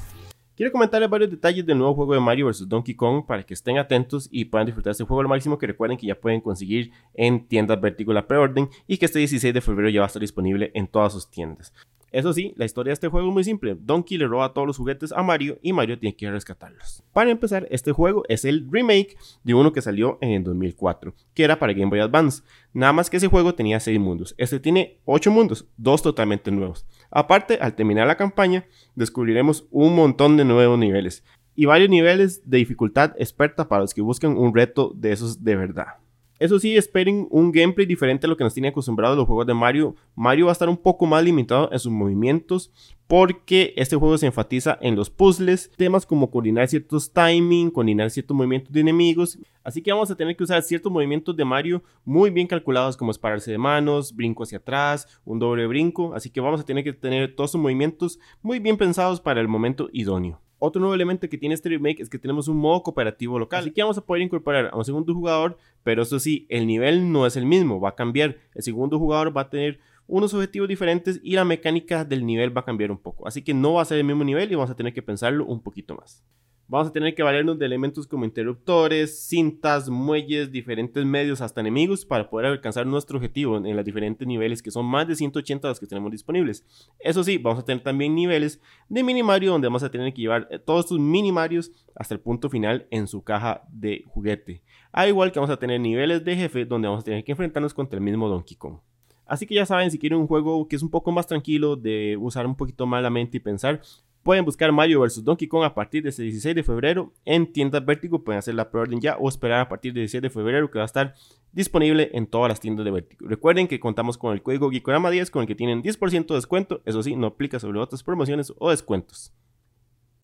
Quiero 0.55 0.71
comentarles 0.71 1.09
varios 1.09 1.29
detalles 1.29 1.65
del 1.65 1.77
nuevo 1.77 1.93
juego 1.93 2.13
de 2.13 2.21
Mario 2.21 2.47
vs. 2.47 2.69
Donkey 2.69 2.95
Kong 2.95 3.25
para 3.27 3.43
que 3.43 3.53
estén 3.53 3.77
atentos 3.77 4.29
y 4.31 4.45
puedan 4.45 4.65
disfrutar 4.65 4.91
este 4.91 5.03
juego 5.03 5.19
al 5.19 5.27
máximo 5.27 5.57
que 5.57 5.67
recuerden 5.67 5.97
que 5.97 6.07
ya 6.07 6.15
pueden 6.15 6.39
conseguir 6.39 6.91
en 7.13 7.45
tiendas 7.45 7.81
Vertigo 7.81 8.13
preorden 8.25 8.69
y 8.87 8.97
que 8.97 9.05
este 9.05 9.19
16 9.19 9.53
de 9.53 9.59
febrero 9.59 9.89
ya 9.89 9.99
va 9.99 10.05
a 10.05 10.07
estar 10.07 10.21
disponible 10.21 10.71
en 10.73 10.87
todas 10.87 11.11
sus 11.11 11.29
tiendas. 11.29 11.73
Eso 12.13 12.31
sí, 12.31 12.53
la 12.55 12.63
historia 12.63 12.91
de 12.91 12.93
este 12.93 13.09
juego 13.09 13.27
es 13.27 13.33
muy 13.33 13.43
simple. 13.43 13.75
Donkey 13.77 14.17
le 14.17 14.27
roba 14.27 14.53
todos 14.53 14.65
los 14.65 14.77
juguetes 14.77 15.11
a 15.11 15.21
Mario 15.23 15.59
y 15.61 15.73
Mario 15.73 15.99
tiene 15.99 16.15
que 16.15 16.31
rescatarlos. 16.31 17.03
Para 17.11 17.31
empezar, 17.31 17.67
este 17.69 17.91
juego 17.91 18.23
es 18.29 18.45
el 18.45 18.65
remake 18.71 19.17
de 19.43 19.53
uno 19.53 19.73
que 19.73 19.81
salió 19.81 20.17
en 20.21 20.29
el 20.29 20.43
2004, 20.45 21.13
que 21.33 21.43
era 21.43 21.59
para 21.59 21.73
Game 21.73 21.89
Boy 21.89 21.99
Advance. 21.99 22.43
Nada 22.71 22.93
más 22.93 23.09
que 23.09 23.17
ese 23.17 23.27
juego 23.27 23.55
tenía 23.55 23.81
6 23.81 23.99
mundos. 23.99 24.33
Este 24.37 24.61
tiene 24.61 25.01
8 25.03 25.29
mundos, 25.31 25.67
dos 25.75 26.01
totalmente 26.01 26.49
nuevos. 26.51 26.85
Aparte, 27.15 27.59
al 27.61 27.75
terminar 27.75 28.07
la 28.07 28.17
campaña, 28.17 28.65
descubriremos 28.93 29.69
un 29.71 29.95
montón 29.95 30.35
de 30.35 30.43
nuevos 30.43 30.77
niveles 30.77 31.23
y 31.55 31.63
varios 31.63 31.89
niveles 31.89 32.41
de 32.43 32.57
dificultad 32.57 33.13
experta 33.17 33.69
para 33.69 33.83
los 33.83 33.93
que 33.93 34.01
buscan 34.01 34.37
un 34.37 34.53
reto 34.53 34.91
de 34.93 35.13
esos 35.13 35.41
de 35.41 35.55
verdad. 35.55 36.04
Eso 36.37 36.59
sí, 36.59 36.75
esperen 36.75 37.27
un 37.31 37.51
gameplay 37.51 37.85
diferente 37.85 38.27
a 38.27 38.29
lo 38.29 38.35
que 38.35 38.43
nos 38.43 38.53
tiene 38.53 38.67
acostumbrados 38.67 39.15
los 39.17 39.25
juegos 39.25 39.47
de 39.47 39.53
Mario. 39.53 39.95
Mario 40.15 40.47
va 40.47 40.51
a 40.51 40.53
estar 40.53 40.67
un 40.67 40.75
poco 40.75 41.05
más 41.05 41.23
limitado 41.23 41.69
en 41.71 41.79
sus 41.79 41.91
movimientos 41.91 42.73
porque 43.07 43.73
este 43.77 43.95
juego 43.95 44.17
se 44.17 44.25
enfatiza 44.25 44.77
en 44.81 44.95
los 44.95 45.09
puzzles, 45.09 45.71
temas 45.77 46.05
como 46.05 46.29
coordinar 46.29 46.67
ciertos 46.67 47.13
timing, 47.13 47.71
coordinar 47.71 48.09
ciertos 48.09 48.35
movimientos 48.35 48.73
de 48.73 48.81
enemigos. 48.81 49.39
Así 49.63 49.81
que 49.81 49.93
vamos 49.93 50.11
a 50.11 50.15
tener 50.15 50.35
que 50.35 50.43
usar 50.43 50.61
ciertos 50.61 50.91
movimientos 50.91 51.37
de 51.37 51.45
Mario 51.45 51.83
muy 52.03 52.31
bien 52.31 52.47
calculados 52.47 52.97
como 52.97 53.13
pararse 53.13 53.51
de 53.51 53.57
manos, 53.57 54.13
brinco 54.13 54.43
hacia 54.43 54.57
atrás, 54.57 55.07
un 55.23 55.39
doble 55.39 55.67
brinco. 55.67 56.13
Así 56.15 56.29
que 56.29 56.41
vamos 56.41 56.59
a 56.59 56.65
tener 56.65 56.83
que 56.83 56.91
tener 56.91 57.33
todos 57.33 57.51
sus 57.51 57.61
movimientos 57.61 58.19
muy 58.41 58.59
bien 58.59 58.75
pensados 58.75 59.21
para 59.21 59.39
el 59.39 59.47
momento 59.47 59.89
idóneo. 59.93 60.44
Otro 60.65 60.79
nuevo 60.79 60.95
elemento 60.95 61.29
que 61.29 61.37
tiene 61.37 61.53
este 61.53 61.69
remake 61.69 62.01
es 62.01 62.09
que 62.09 62.17
tenemos 62.17 62.47
un 62.47 62.57
modo 62.57 62.81
cooperativo 62.81 63.37
local. 63.37 63.59
Así 63.59 63.71
que 63.71 63.83
vamos 63.83 63.99
a 63.99 64.01
poder 64.01 64.23
incorporar 64.23 64.69
a 64.73 64.75
un 64.75 64.83
segundo 64.83 65.13
jugador, 65.13 65.57
pero 65.83 66.01
eso 66.01 66.19
sí, 66.19 66.47
el 66.49 66.65
nivel 66.65 67.11
no 67.11 67.27
es 67.27 67.37
el 67.37 67.45
mismo, 67.45 67.79
va 67.79 67.89
a 67.89 67.95
cambiar. 67.95 68.37
El 68.55 68.63
segundo 68.63 68.97
jugador 68.97 69.35
va 69.35 69.41
a 69.41 69.49
tener 69.51 69.79
unos 70.07 70.33
objetivos 70.33 70.67
diferentes 70.67 71.19
y 71.23 71.35
la 71.35 71.45
mecánica 71.45 72.05
del 72.05 72.25
nivel 72.25 72.55
va 72.55 72.61
a 72.61 72.65
cambiar 72.65 72.91
un 72.91 72.97
poco. 72.97 73.27
Así 73.27 73.41
que 73.41 73.53
no 73.53 73.73
va 73.73 73.81
a 73.81 73.85
ser 73.85 73.97
el 73.97 74.03
mismo 74.03 74.23
nivel 74.23 74.51
y 74.51 74.55
vamos 74.55 74.69
a 74.69 74.75
tener 74.75 74.93
que 74.93 75.01
pensarlo 75.01 75.45
un 75.45 75.61
poquito 75.61 75.95
más. 75.95 76.23
Vamos 76.67 76.87
a 76.87 76.91
tener 76.91 77.13
que 77.13 77.21
valernos 77.21 77.59
de 77.59 77.65
elementos 77.67 78.07
como 78.07 78.25
interruptores, 78.25 79.27
cintas, 79.27 79.87
muelles, 79.87 80.51
diferentes 80.51 81.05
medios, 81.05 81.39
hasta 81.41 81.61
enemigos 81.61 82.05
para 82.05 82.27
poder 82.27 82.47
alcanzar 82.47 82.87
nuestro 82.87 83.17
objetivo 83.17 83.57
en 83.57 83.75
los 83.75 83.85
diferentes 83.85 84.27
niveles 84.27 84.63
que 84.63 84.71
son 84.71 84.87
más 84.87 85.07
de 85.07 85.15
180 85.15 85.67
los 85.67 85.79
que 85.79 85.85
tenemos 85.85 86.11
disponibles. 86.11 86.65
Eso 86.99 87.23
sí, 87.23 87.37
vamos 87.37 87.59
a 87.59 87.65
tener 87.65 87.83
también 87.83 88.15
niveles 88.15 88.59
de 88.89 89.03
mini 89.03 89.21
Mario 89.21 89.51
donde 89.51 89.67
vamos 89.67 89.83
a 89.83 89.91
tener 89.91 90.11
que 90.11 90.21
llevar 90.21 90.49
todos 90.65 90.87
sus 90.87 90.99
mini 90.99 91.31
Marios 91.31 91.71
hasta 91.93 92.15
el 92.15 92.19
punto 92.19 92.49
final 92.49 92.87
en 92.89 93.07
su 93.07 93.23
caja 93.23 93.61
de 93.69 94.03
juguete. 94.07 94.63
Al 94.91 95.09
igual 95.09 95.31
que 95.31 95.39
vamos 95.39 95.53
a 95.53 95.59
tener 95.59 95.79
niveles 95.79 96.25
de 96.25 96.35
jefe 96.35 96.65
donde 96.65 96.87
vamos 96.87 97.01
a 97.01 97.05
tener 97.05 97.23
que 97.23 97.33
enfrentarnos 97.33 97.75
contra 97.75 97.97
el 97.97 98.03
mismo 98.03 98.27
Donkey 98.27 98.57
Kong. 98.57 98.79
Así 99.25 99.45
que 99.45 99.55
ya 99.55 99.65
saben, 99.65 99.91
si 99.91 99.99
quieren 99.99 100.19
un 100.19 100.27
juego 100.27 100.67
que 100.67 100.75
es 100.75 100.83
un 100.83 100.89
poco 100.89 101.11
más 101.11 101.27
tranquilo, 101.27 101.75
de 101.75 102.17
usar 102.19 102.45
un 102.45 102.55
poquito 102.55 102.85
más 102.85 103.01
la 103.01 103.09
mente 103.09 103.37
y 103.37 103.39
pensar, 103.39 103.81
Pueden 104.25 104.43
buscar 104.43 104.71
Mario 104.71 105.01
vs. 105.01 105.23
Donkey 105.23 105.47
Kong 105.47 105.65
a 105.65 105.75
partir 105.75 106.01
de 106.01 106.09
este 106.09 106.23
16 106.23 106.55
de 106.55 106.63
febrero 106.63 107.13
en 107.25 107.53
tiendas 107.53 107.85
Vertigo. 107.85 108.23
Pueden 108.23 108.39
hacer 108.39 108.55
la 108.55 108.71
preorden 108.71 108.99
ya 108.99 109.17
o 109.17 109.29
esperar 109.29 109.59
a 109.59 109.69
partir 109.69 109.93
del 109.93 110.01
16 110.01 110.23
de 110.23 110.29
febrero 110.31 110.71
que 110.71 110.79
va 110.79 110.83
a 110.83 110.87
estar 110.87 111.13
disponible 111.51 112.09
en 112.11 112.25
todas 112.25 112.49
las 112.49 112.59
tiendas 112.59 112.83
de 112.85 112.89
Vertigo. 112.89 113.27
Recuerden 113.29 113.67
que 113.67 113.79
contamos 113.79 114.17
con 114.17 114.33
el 114.33 114.41
código 114.41 114.71
Geekorama 114.71 115.11
10 115.11 115.29
con 115.29 115.43
el 115.43 115.47
que 115.47 115.53
tienen 115.53 115.83
10% 115.83 116.25
de 116.25 116.33
descuento. 116.33 116.81
Eso 116.85 117.03
sí, 117.03 117.15
no 117.15 117.27
aplica 117.27 117.59
sobre 117.59 117.77
otras 117.77 118.01
promociones 118.01 118.51
o 118.57 118.71
descuentos. 118.71 119.31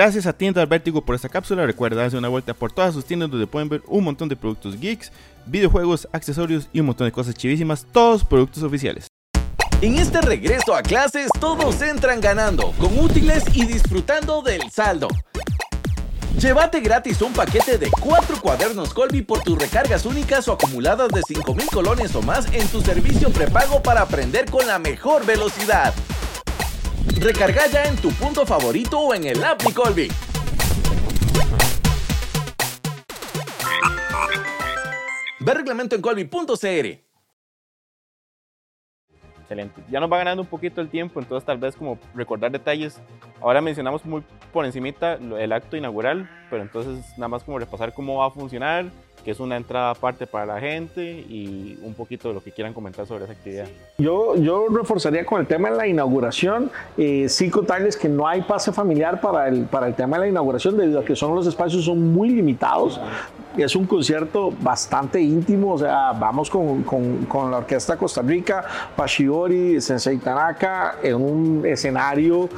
Gracias 0.02 0.26
a 0.26 0.34
Tiendas 0.34 0.68
Vertigo 0.68 1.06
por 1.06 1.14
esta 1.14 1.30
cápsula. 1.30 1.64
Recuerda 1.64 2.02
darse 2.02 2.18
una 2.18 2.28
vuelta 2.28 2.56
por 2.56 2.72
todas 2.72 2.92
sus 2.92 3.06
tiendas 3.06 3.30
donde 3.30 3.46
pueden 3.46 3.70
ver 3.70 3.84
un 3.86 4.04
montón 4.04 4.30
de 4.30 4.36
productos 4.36 4.80
geeks, 4.80 5.12
videojuegos, 5.46 6.08
accesorios 6.12 6.68
y 6.74 6.80
un 6.80 6.88
montón 6.88 7.06
de 7.06 7.12
cosas 7.12 7.36
chivísimas. 7.36 7.86
Todos 7.92 8.26
productos 8.26 8.64
oficiales. 8.64 9.06
En 9.80 10.00
este 10.00 10.20
regreso 10.22 10.74
a 10.74 10.82
clases, 10.82 11.30
todos 11.40 11.84
entran 11.84 12.20
ganando, 12.20 12.72
con 12.80 12.98
útiles 12.98 13.44
y 13.54 13.68
disfrutando 13.68 14.42
del 14.42 14.72
saldo. 14.72 15.08
Llévate 16.40 16.80
gratis 16.80 17.22
un 17.22 17.34
paquete 17.34 17.78
de 17.78 17.92
4 17.92 18.42
cuadernos 18.42 18.96
Colby 18.96 19.22
por 19.22 19.44
tus 19.44 19.60
recargas 19.60 20.08
únicas 20.08 20.48
o 20.48 20.54
acumuladas 20.54 21.10
de 21.10 21.22
5000 21.22 21.68
colones 21.68 22.16
o 22.16 22.24
más 22.24 22.52
en 22.52 22.68
tu 22.70 22.82
servicio 22.82 23.30
prepago 23.30 23.84
para 23.84 24.02
aprender 24.02 24.50
con 24.50 24.66
la 24.66 24.80
mejor 24.80 25.28
velocidad. 25.28 25.94
Recarga 27.20 27.68
ya 27.68 27.84
en 27.86 27.96
tu 27.98 28.12
punto 28.12 28.46
favorito 28.46 29.00
o 29.00 29.14
en 29.14 29.26
el 29.26 29.44
app 29.44 29.62
de 29.62 29.74
Colby. 29.74 30.08
Ve 35.40 35.54
reglamento 35.56 35.96
en 35.96 36.02
colby.cr. 36.02 37.00
Excelente. 39.42 39.82
Ya 39.90 40.00
nos 40.00 40.12
va 40.12 40.20
ganando 40.20 40.44
un 40.44 40.48
poquito 40.48 40.82
el 40.82 40.90
tiempo, 40.90 41.20
entonces 41.20 41.46
tal 41.46 41.58
vez 41.58 41.76
como 41.76 41.98
recordar 42.14 42.52
detalles. 42.52 43.02
Ahora 43.42 43.60
mencionamos 43.60 44.06
muy 44.06 44.24
por 44.54 44.66
encimita 44.66 45.16
el 45.16 45.52
acto 45.52 45.76
inaugural, 45.76 46.30
pero 46.50 46.62
entonces 46.62 47.04
nada 47.18 47.28
más 47.28 47.44
como 47.44 47.58
repasar 47.58 47.94
cómo 47.94 48.20
va 48.20 48.28
a 48.28 48.32
funcionar, 48.32 48.86
que 49.24 49.32
es 49.32 49.40
una 49.40 49.58
entrada 49.58 49.92
aparte 49.92 50.28
para 50.28 50.46
la 50.46 50.60
gente 50.60 51.04
y 51.04 51.78
un 51.84 51.94
poquito 51.94 52.28
de 52.30 52.34
lo 52.34 52.44
que 52.44 52.52
quieran 52.52 52.74
comentar 52.74 53.06
sobre 53.06 53.26
esa 53.26 53.34
actividad. 53.34 53.68
Yo, 53.98 54.36
yo 54.36 54.68
reforzaría 54.70 55.26
con 55.26 55.40
el 55.42 55.48
tema 55.48 55.70
de 55.70 55.78
la 55.78 55.88
inauguración, 55.88 56.72
eh, 56.98 57.28
sí 57.30 57.50
contarles 57.50 57.98
que 57.98 58.10
no 58.10 58.28
hay 58.28 58.42
pase 58.42 58.72
familiar 58.72 59.22
para 59.22 59.48
el, 59.48 59.66
para 59.66 59.88
el 59.88 59.96
tema 59.96 60.18
de 60.18 60.24
la 60.24 60.30
inauguración 60.30 60.78
debido 60.78 61.00
a 61.00 61.06
que 61.06 61.16
son 61.16 61.36
los 61.36 61.48
espacios 61.48 61.86
son 61.86 62.14
muy 62.14 62.30
limitados. 62.30 63.00
Es 63.58 63.76
un 63.76 63.86
concierto 63.86 64.54
bastante 64.62 65.22
íntimo, 65.22 65.74
o 65.74 65.78
sea, 65.78 66.14
vamos 66.14 66.50
con, 66.50 66.84
con, 66.84 67.26
con 67.26 67.52
la 67.52 67.58
Orquesta 67.58 67.98
Costa 67.98 68.22
Rica, 68.22 68.64
Pashiori, 68.96 69.82
Sensei 69.82 70.18
Tanaka, 70.18 70.96
en 71.04 71.16
un 71.16 71.66
escenario 71.66 72.50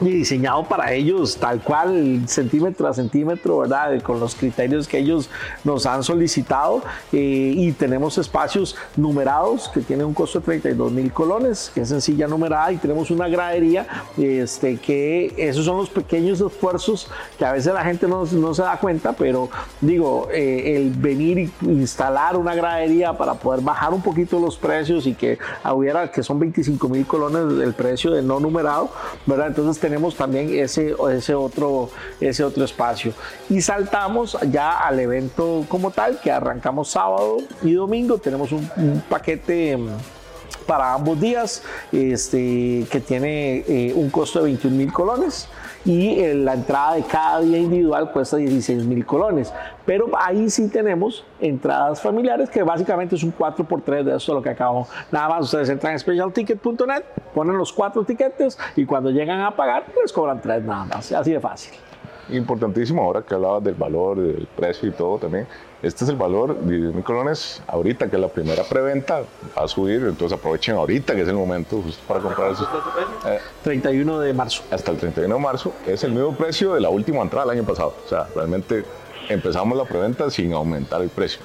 y 0.00 0.10
diseñado 0.10 0.64
para 0.64 0.92
ellos 0.92 1.36
tal 1.36 1.60
cual, 1.60 2.22
centímetro 2.26 2.88
a 2.88 2.94
centímetro, 2.94 3.58
¿verdad? 3.58 4.00
Con 4.02 4.20
los 4.20 4.34
criterios 4.34 4.86
que 4.86 4.98
ellos 4.98 5.30
nos 5.64 5.86
han 5.86 6.02
solicitado 6.02 6.82
eh, 7.12 7.52
y 7.56 7.72
tenemos 7.72 8.18
espacios 8.18 8.76
numerados 8.96 9.68
que 9.68 9.80
tienen 9.80 10.06
un 10.06 10.14
costo 10.14 10.40
de 10.40 10.44
32 10.44 10.92
mil 10.92 11.12
colones, 11.12 11.70
que 11.74 11.80
es 11.82 11.88
sencilla 11.88 12.26
numerada 12.26 12.72
y 12.72 12.76
tenemos 12.76 13.10
una 13.10 13.28
gradería 13.28 13.86
este, 14.16 14.76
que 14.76 15.32
esos 15.36 15.64
son 15.64 15.78
los 15.78 15.90
pequeños 15.90 16.40
esfuerzos 16.40 17.08
que 17.38 17.44
a 17.44 17.52
veces 17.52 17.72
la 17.72 17.84
gente 17.84 18.06
no, 18.06 18.24
no 18.24 18.54
se 18.54 18.62
da 18.62 18.78
cuenta, 18.78 19.12
pero 19.12 19.48
digo, 19.80 20.28
eh, 20.32 20.76
el 20.76 20.90
venir 20.90 21.38
y 21.38 21.52
instalar 21.62 22.36
una 22.36 22.54
gradería 22.54 23.12
para 23.12 23.34
poder 23.34 23.60
bajar 23.62 23.92
un 23.94 24.02
poquito 24.02 24.38
los 24.38 24.56
precios 24.56 25.06
y 25.06 25.14
que 25.14 25.38
hubiera, 25.72 26.10
que 26.10 26.22
son 26.22 26.38
25 26.38 26.88
mil 26.88 27.06
colones 27.06 27.62
el 27.62 27.74
precio 27.74 28.10
de 28.10 28.22
no 28.22 28.40
numerado, 28.40 28.90
¿verdad? 29.26 29.48
Entonces 29.48 29.80
tenemos 29.86 30.16
también 30.16 30.52
ese, 30.52 30.96
ese, 31.12 31.34
otro, 31.36 31.90
ese 32.20 32.42
otro 32.42 32.64
espacio. 32.64 33.12
Y 33.48 33.60
saltamos 33.60 34.36
ya 34.50 34.80
al 34.80 34.98
evento 34.98 35.64
como 35.68 35.92
tal, 35.92 36.18
que 36.18 36.32
arrancamos 36.32 36.88
sábado 36.88 37.36
y 37.62 37.74
domingo. 37.74 38.18
Tenemos 38.18 38.50
un, 38.50 38.68
paquete 39.08 39.76
mm, 39.76 39.86
para 40.66 40.92
ambos 40.92 41.20
días, 41.20 41.62
este, 41.92 42.84
que 42.90 43.00
tiene 43.00 43.64
eh, 43.68 43.92
un 43.94 44.10
costo 44.10 44.40
de 44.40 44.46
21 44.46 44.76
mil 44.76 44.92
colones 44.92 45.48
y 45.86 46.20
eh, 46.20 46.34
la 46.34 46.54
entrada 46.54 46.94
de 46.94 47.02
cada 47.02 47.40
día 47.40 47.58
individual 47.58 48.10
cuesta 48.10 48.36
16 48.36 48.84
mil 48.84 49.06
colones. 49.06 49.54
Pero 49.86 50.10
ahí 50.18 50.50
sí 50.50 50.68
tenemos 50.68 51.24
entradas 51.40 52.02
familiares 52.02 52.50
que 52.50 52.62
básicamente 52.62 53.14
es 53.14 53.22
un 53.22 53.32
4x3 53.32 54.02
de 54.02 54.16
eso 54.16 54.34
lo 54.34 54.42
que 54.42 54.50
acabamos. 54.50 54.88
Nada 55.12 55.28
más 55.28 55.44
ustedes 55.44 55.68
entran 55.68 55.92
en 55.92 56.00
specialticket.net, 56.00 57.04
ponen 57.32 57.56
los 57.56 57.72
cuatro 57.72 58.04
tiquetes 58.04 58.58
y 58.74 58.84
cuando 58.84 59.10
llegan 59.10 59.40
a 59.40 59.54
pagar 59.54 59.84
les 60.02 60.12
cobran 60.12 60.40
tres 60.40 60.64
nada 60.64 60.84
más. 60.84 61.12
Así 61.12 61.32
de 61.32 61.40
fácil. 61.40 61.85
Importantísimo 62.30 63.02
ahora 63.02 63.22
que 63.22 63.34
hablabas 63.34 63.62
del 63.62 63.74
valor, 63.74 64.18
del 64.18 64.48
precio 64.56 64.88
y 64.88 64.92
todo 64.92 65.18
también. 65.18 65.46
Este 65.82 66.04
es 66.04 66.10
el 66.10 66.16
valor 66.16 66.58
de 66.58 66.78
10 66.78 66.94
mil 66.94 67.04
colones 67.04 67.62
ahorita, 67.66 68.08
que 68.08 68.16
es 68.16 68.22
la 68.22 68.28
primera 68.28 68.64
preventa, 68.64 69.20
va 69.56 69.64
a 69.64 69.68
subir, 69.68 70.02
entonces 70.02 70.36
aprovechen 70.36 70.74
ahorita, 70.74 71.14
que 71.14 71.22
es 71.22 71.28
el 71.28 71.34
momento 71.34 71.80
justo 71.82 72.02
para 72.08 72.20
comprar 72.20 72.52
esos. 72.52 72.66
31 73.62 74.20
de 74.20 74.32
marzo. 74.32 74.62
Hasta 74.70 74.90
el 74.90 74.96
31 74.96 75.34
de 75.34 75.40
marzo, 75.40 75.72
es 75.86 76.02
el 76.02 76.12
mismo 76.12 76.34
precio 76.34 76.74
de 76.74 76.80
la 76.80 76.88
última 76.88 77.20
entrada 77.20 77.46
del 77.46 77.58
año 77.58 77.68
pasado. 77.68 77.94
O 78.04 78.08
sea, 78.08 78.26
realmente 78.34 78.84
empezamos 79.28 79.76
la 79.76 79.84
preventa 79.84 80.30
sin 80.30 80.52
aumentar 80.52 81.02
el 81.02 81.10
precio. 81.10 81.40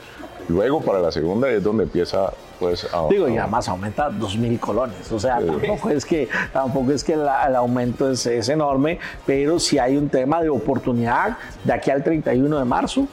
Luego 0.47 0.82
para 0.82 0.99
la 0.99 1.12
segunda 1.12 1.49
es 1.49 1.63
donde 1.63 1.84
empieza 1.84 2.32
pues 2.60 2.88
a, 2.93 3.08
Digo, 3.10 3.27
y 3.27 3.38
además 3.38 3.67
aumenta 3.69 4.10
2.000 4.12 4.60
colones, 4.60 5.12
o 5.12 5.19
sea, 5.19 5.39
tampoco 5.39 5.89
es 5.89 6.06
que, 6.06 6.30
tampoco 6.54 6.91
es 6.91 7.04
que 7.04 7.13
el 7.13 7.56
aumento 7.56 8.12
es, 8.12 8.25
es, 8.27 8.49
enorme, 8.49 8.99
pero 9.25 9.60
si 9.60 9.80
hay 9.80 9.97
un 9.97 10.10
tema 10.10 10.43
de 10.43 10.49
oportunidad 10.49 11.38
de 11.63 11.73
aquí 11.73 11.89
al 11.89 12.04
31 12.04 12.60
de 12.60 12.65
marzo, 12.65 13.08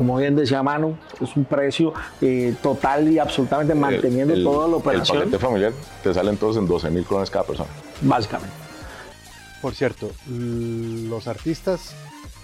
como 0.00 0.16
bien 0.16 0.34
decía 0.34 0.62
Manu, 0.62 0.96
es 1.20 1.36
un 1.36 1.44
precio 1.44 1.92
eh, 2.22 2.54
total 2.62 3.06
y 3.08 3.18
absolutamente 3.18 3.74
manteniendo 3.74 4.34
toda 4.42 4.66
la 4.66 4.76
operación. 4.76 5.18
El 5.18 5.24
paquete 5.24 5.38
familiar 5.38 5.72
te 6.02 6.14
sale 6.14 6.30
entonces 6.30 6.62
en 6.62 6.66
12 6.66 6.90
mil 6.90 7.04
colones 7.04 7.30
cada 7.30 7.44
persona. 7.44 7.68
Básicamente. 8.00 8.54
Por 9.60 9.74
cierto, 9.74 10.10
los 10.26 11.28
artistas 11.28 11.94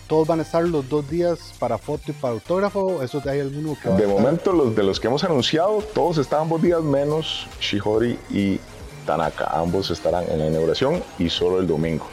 ¿Todos 0.08 0.28
van 0.28 0.38
a 0.38 0.42
estar 0.42 0.62
los 0.62 0.88
dos 0.88 1.08
días 1.10 1.52
para 1.58 1.78
foto 1.78 2.04
y 2.08 2.12
para 2.12 2.34
autógrafo? 2.34 3.02
¿Eso 3.02 3.20
hay 3.26 3.40
alguno 3.40 3.76
que 3.82 3.88
De 3.88 4.06
momento, 4.06 4.52
los 4.52 4.74
de 4.76 4.84
los 4.84 5.00
que 5.00 5.08
hemos 5.08 5.24
anunciado, 5.24 5.82
todos 5.94 6.18
están 6.18 6.42
ambos 6.42 6.62
días 6.62 6.80
menos 6.80 7.48
Shihori 7.60 8.16
y 8.30 8.60
Tanaka. 9.04 9.46
Ambos 9.52 9.90
estarán 9.90 10.24
en 10.30 10.38
la 10.38 10.46
inauguración 10.46 11.02
y 11.18 11.28
solo 11.28 11.58
el 11.58 11.66
domingo. 11.66 12.06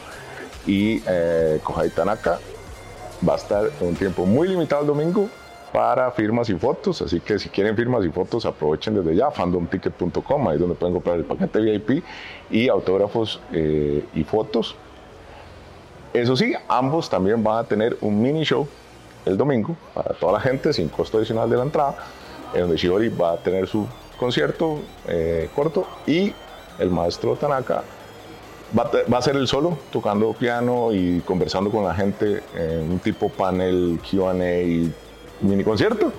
Y 0.66 1.04
eh, 1.08 1.60
Kohai 1.64 1.92
Tanaka 1.92 2.40
va 3.28 3.34
a 3.34 3.38
estar 3.38 3.70
en 3.80 3.88
un 3.88 3.96
tiempo 3.96 4.26
muy 4.26 4.48
limitado 4.48 4.82
el 4.82 4.88
domingo 4.88 5.30
para 5.72 6.12
firmas 6.12 6.50
y 6.50 6.54
fotos, 6.54 7.02
así 7.02 7.20
que 7.20 7.40
si 7.40 7.50
quieren 7.50 7.76
firmas 7.76 8.06
y 8.06 8.10
fotos 8.10 8.46
aprovechen 8.46 8.94
desde 8.94 9.16
ya, 9.16 9.32
fandomticket.com, 9.32 10.48
ahí 10.48 10.56
es 10.56 10.60
donde 10.60 10.76
pueden 10.76 10.94
comprar 10.94 11.18
el 11.18 11.26
paquete 11.26 11.60
VIP 11.60 12.04
y 12.52 12.70
autógrafos 12.70 13.40
eh, 13.52 14.06
y 14.14 14.24
fotos. 14.24 14.76
Eso 16.14 16.36
sí, 16.36 16.54
ambos 16.68 17.10
también 17.10 17.44
van 17.44 17.58
a 17.58 17.64
tener 17.64 17.98
un 18.02 18.22
mini 18.22 18.44
show 18.44 18.68
el 19.26 19.38
domingo 19.38 19.76
para 19.94 20.14
toda 20.14 20.34
la 20.34 20.40
gente 20.40 20.74
sin 20.74 20.90
costo 20.90 21.18
adicional 21.18 21.50
de 21.50 21.58
la 21.58 21.64
entrada, 21.64 21.96
en 22.54 22.62
donde 22.62 22.78
Shibori 22.78 23.10
va 23.10 23.34
a 23.34 23.38
tener 23.38 23.68
su 23.68 23.88
concierto 24.20 24.80
eh, 25.08 25.50
corto 25.56 25.88
y 26.06 26.34
el 26.80 26.90
maestro 26.90 27.36
Tanaka 27.36 27.84
va 28.78 29.18
a, 29.18 29.22
ser 29.22 29.36
el 29.36 29.48
solo 29.48 29.78
tocando 29.92 30.34
piano 30.34 30.94
y 30.94 31.22
conversando 31.22 31.70
con 31.70 31.84
la 31.84 31.94
gente 31.94 32.42
en 32.56 32.92
un 32.92 33.00
tipo 33.00 33.30
panel 33.30 34.00
QA 34.02 34.34
y 34.34 34.92
mini 35.42 35.64
concierto. 35.64 36.12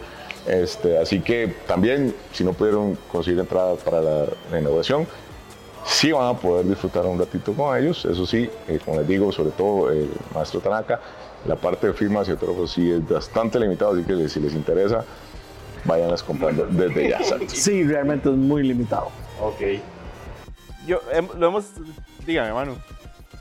Este, 0.46 0.98
así 0.98 1.20
que 1.20 1.52
también, 1.66 2.14
si 2.32 2.44
no 2.44 2.52
pudieron 2.52 2.96
conseguir 3.10 3.40
entradas 3.40 3.78
para 3.80 4.00
la 4.00 4.60
inauguración, 4.60 5.06
sí 5.84 6.12
van 6.12 6.34
a 6.34 6.38
poder 6.38 6.66
disfrutar 6.66 7.04
un 7.06 7.18
ratito 7.18 7.52
con 7.52 7.76
ellos. 7.76 8.04
Eso 8.04 8.26
sí, 8.26 8.48
eh, 8.68 8.78
como 8.84 8.98
les 8.98 9.08
digo, 9.08 9.30
sobre 9.32 9.50
todo 9.50 9.90
el 9.90 10.10
maestro 10.34 10.60
Tanaka, 10.60 11.00
la 11.46 11.56
parte 11.56 11.88
de 11.88 11.92
firmas 11.92 12.28
y 12.28 12.32
autógrafos 12.32 12.72
sí 12.72 12.90
es 12.90 13.06
bastante 13.06 13.60
limitado, 13.60 13.92
así 13.92 14.02
que 14.02 14.28
si 14.28 14.40
les 14.40 14.54
interesa, 14.54 15.04
váyanlas 15.84 16.22
comprando 16.22 16.66
desde 16.66 17.10
ya. 17.10 17.18
Sí, 17.48 17.84
realmente 17.84 18.30
es 18.30 18.36
muy 18.36 18.62
limitado. 18.62 19.10
Ok. 19.40 19.60
Yo, 20.86 21.00
em, 21.12 21.28
lo 21.38 21.48
hemos, 21.48 21.66
dígame, 22.26 22.52
Manu. 22.52 22.76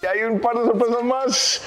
Y 0.02 0.06
hay 0.06 0.24
un 0.24 0.40
par 0.40 0.58
de 0.58 0.66
sorpresas 0.66 1.04
más 1.04 1.62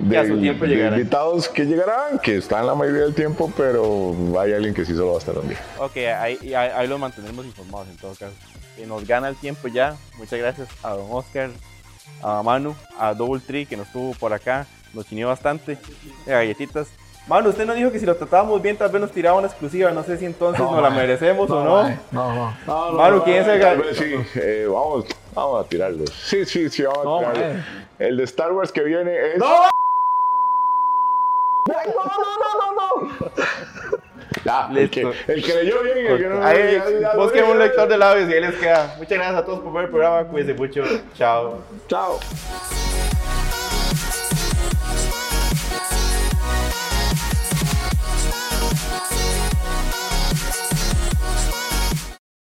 de, 0.00 0.22
de 0.24 0.88
invitados 0.88 1.48
que 1.48 1.64
llegarán, 1.64 2.18
que 2.18 2.36
están 2.36 2.66
la 2.66 2.74
mayoría 2.74 3.02
del 3.02 3.14
tiempo, 3.14 3.52
pero 3.56 4.14
hay 4.40 4.52
alguien 4.52 4.74
que 4.74 4.84
sí 4.84 4.92
solo 4.92 5.10
va 5.10 5.14
a 5.14 5.18
estar 5.18 5.38
un 5.38 5.48
día. 5.48 5.58
Ok, 5.78 5.96
ahí, 5.96 6.38
ahí, 6.54 6.70
ahí 6.74 6.88
lo 6.88 6.98
mantenemos 6.98 7.46
informados 7.46 7.88
en 7.88 7.96
todo 7.96 8.12
caso 8.14 8.34
que 8.76 8.86
nos 8.86 9.06
gana 9.06 9.28
el 9.28 9.36
tiempo 9.36 9.68
ya. 9.68 9.96
Muchas 10.18 10.38
gracias 10.38 10.68
a 10.82 10.90
don 10.90 11.06
Oscar, 11.10 11.50
a 12.22 12.42
Manu, 12.42 12.76
a 12.98 13.14
Double 13.14 13.40
Tree 13.40 13.66
que 13.66 13.76
nos 13.76 13.90
tuvo 13.90 14.12
por 14.14 14.32
acá, 14.32 14.66
nos 14.92 15.06
chineó 15.06 15.28
bastante 15.28 15.78
de 16.26 16.32
galletitas. 16.32 16.88
Manu, 17.26 17.48
usted 17.48 17.66
nos 17.66 17.74
dijo 17.74 17.90
que 17.90 17.98
si 17.98 18.06
lo 18.06 18.14
tratábamos 18.14 18.62
bien, 18.62 18.76
tal 18.76 18.88
vez 18.88 19.00
nos 19.00 19.10
tiraba 19.10 19.38
una 19.38 19.48
exclusiva. 19.48 19.90
No 19.90 20.04
sé 20.04 20.16
si 20.16 20.26
entonces 20.26 20.60
nos 20.60 20.80
la 20.80 20.90
merecemos 20.90 21.50
o 21.50 21.64
no. 21.64 21.98
No, 22.12 22.54
no. 22.66 22.92
Manu, 22.92 23.24
¿quién 23.24 23.42
es 23.42 23.48
el 23.48 23.94
Sí, 23.96 24.14
eh, 24.36 24.68
vamos, 24.70 25.06
vamos 25.34 25.64
a 25.64 25.68
tirarlos. 25.68 26.10
Sí, 26.10 26.44
sí, 26.44 26.70
sí, 26.70 26.84
vamos 26.84 27.24
a 27.24 27.32
tirarlos. 27.32 27.64
El 27.98 28.16
de 28.16 28.24
Star 28.24 28.52
Wars 28.52 28.70
que 28.70 28.82
viene 28.82 29.32
es. 29.32 29.38
¡No! 29.38 29.46
¡No, 31.66 31.74
no, 31.74 32.38
no, 32.38 32.74
no! 32.74 33.00
no. 33.00 33.18
Ya, 34.44 34.68
el 34.76 34.90
que, 34.90 35.00
el 35.00 35.44
que 35.44 35.54
leyó 35.54 35.82
bien 35.82 35.98
y 35.98 36.06
el 36.06 36.18
que 36.18 36.28
no 36.28 36.44
ahí, 36.44 36.80
Busquen 37.16 37.44
un 37.44 37.58
lector 37.58 37.88
de 37.88 37.98
labios 37.98 38.28
y 38.30 38.34
ahí 38.34 38.40
les 38.40 38.54
queda. 38.54 38.94
Muchas 38.98 39.18
gracias 39.18 39.36
a 39.36 39.44
todos 39.44 39.60
por 39.60 39.72
ver 39.72 39.84
el 39.84 39.90
programa. 39.90 40.24
Cuídense 40.28 40.54
mucho. 40.54 40.84
Chao. 41.14 41.62
Chao. 41.88 42.20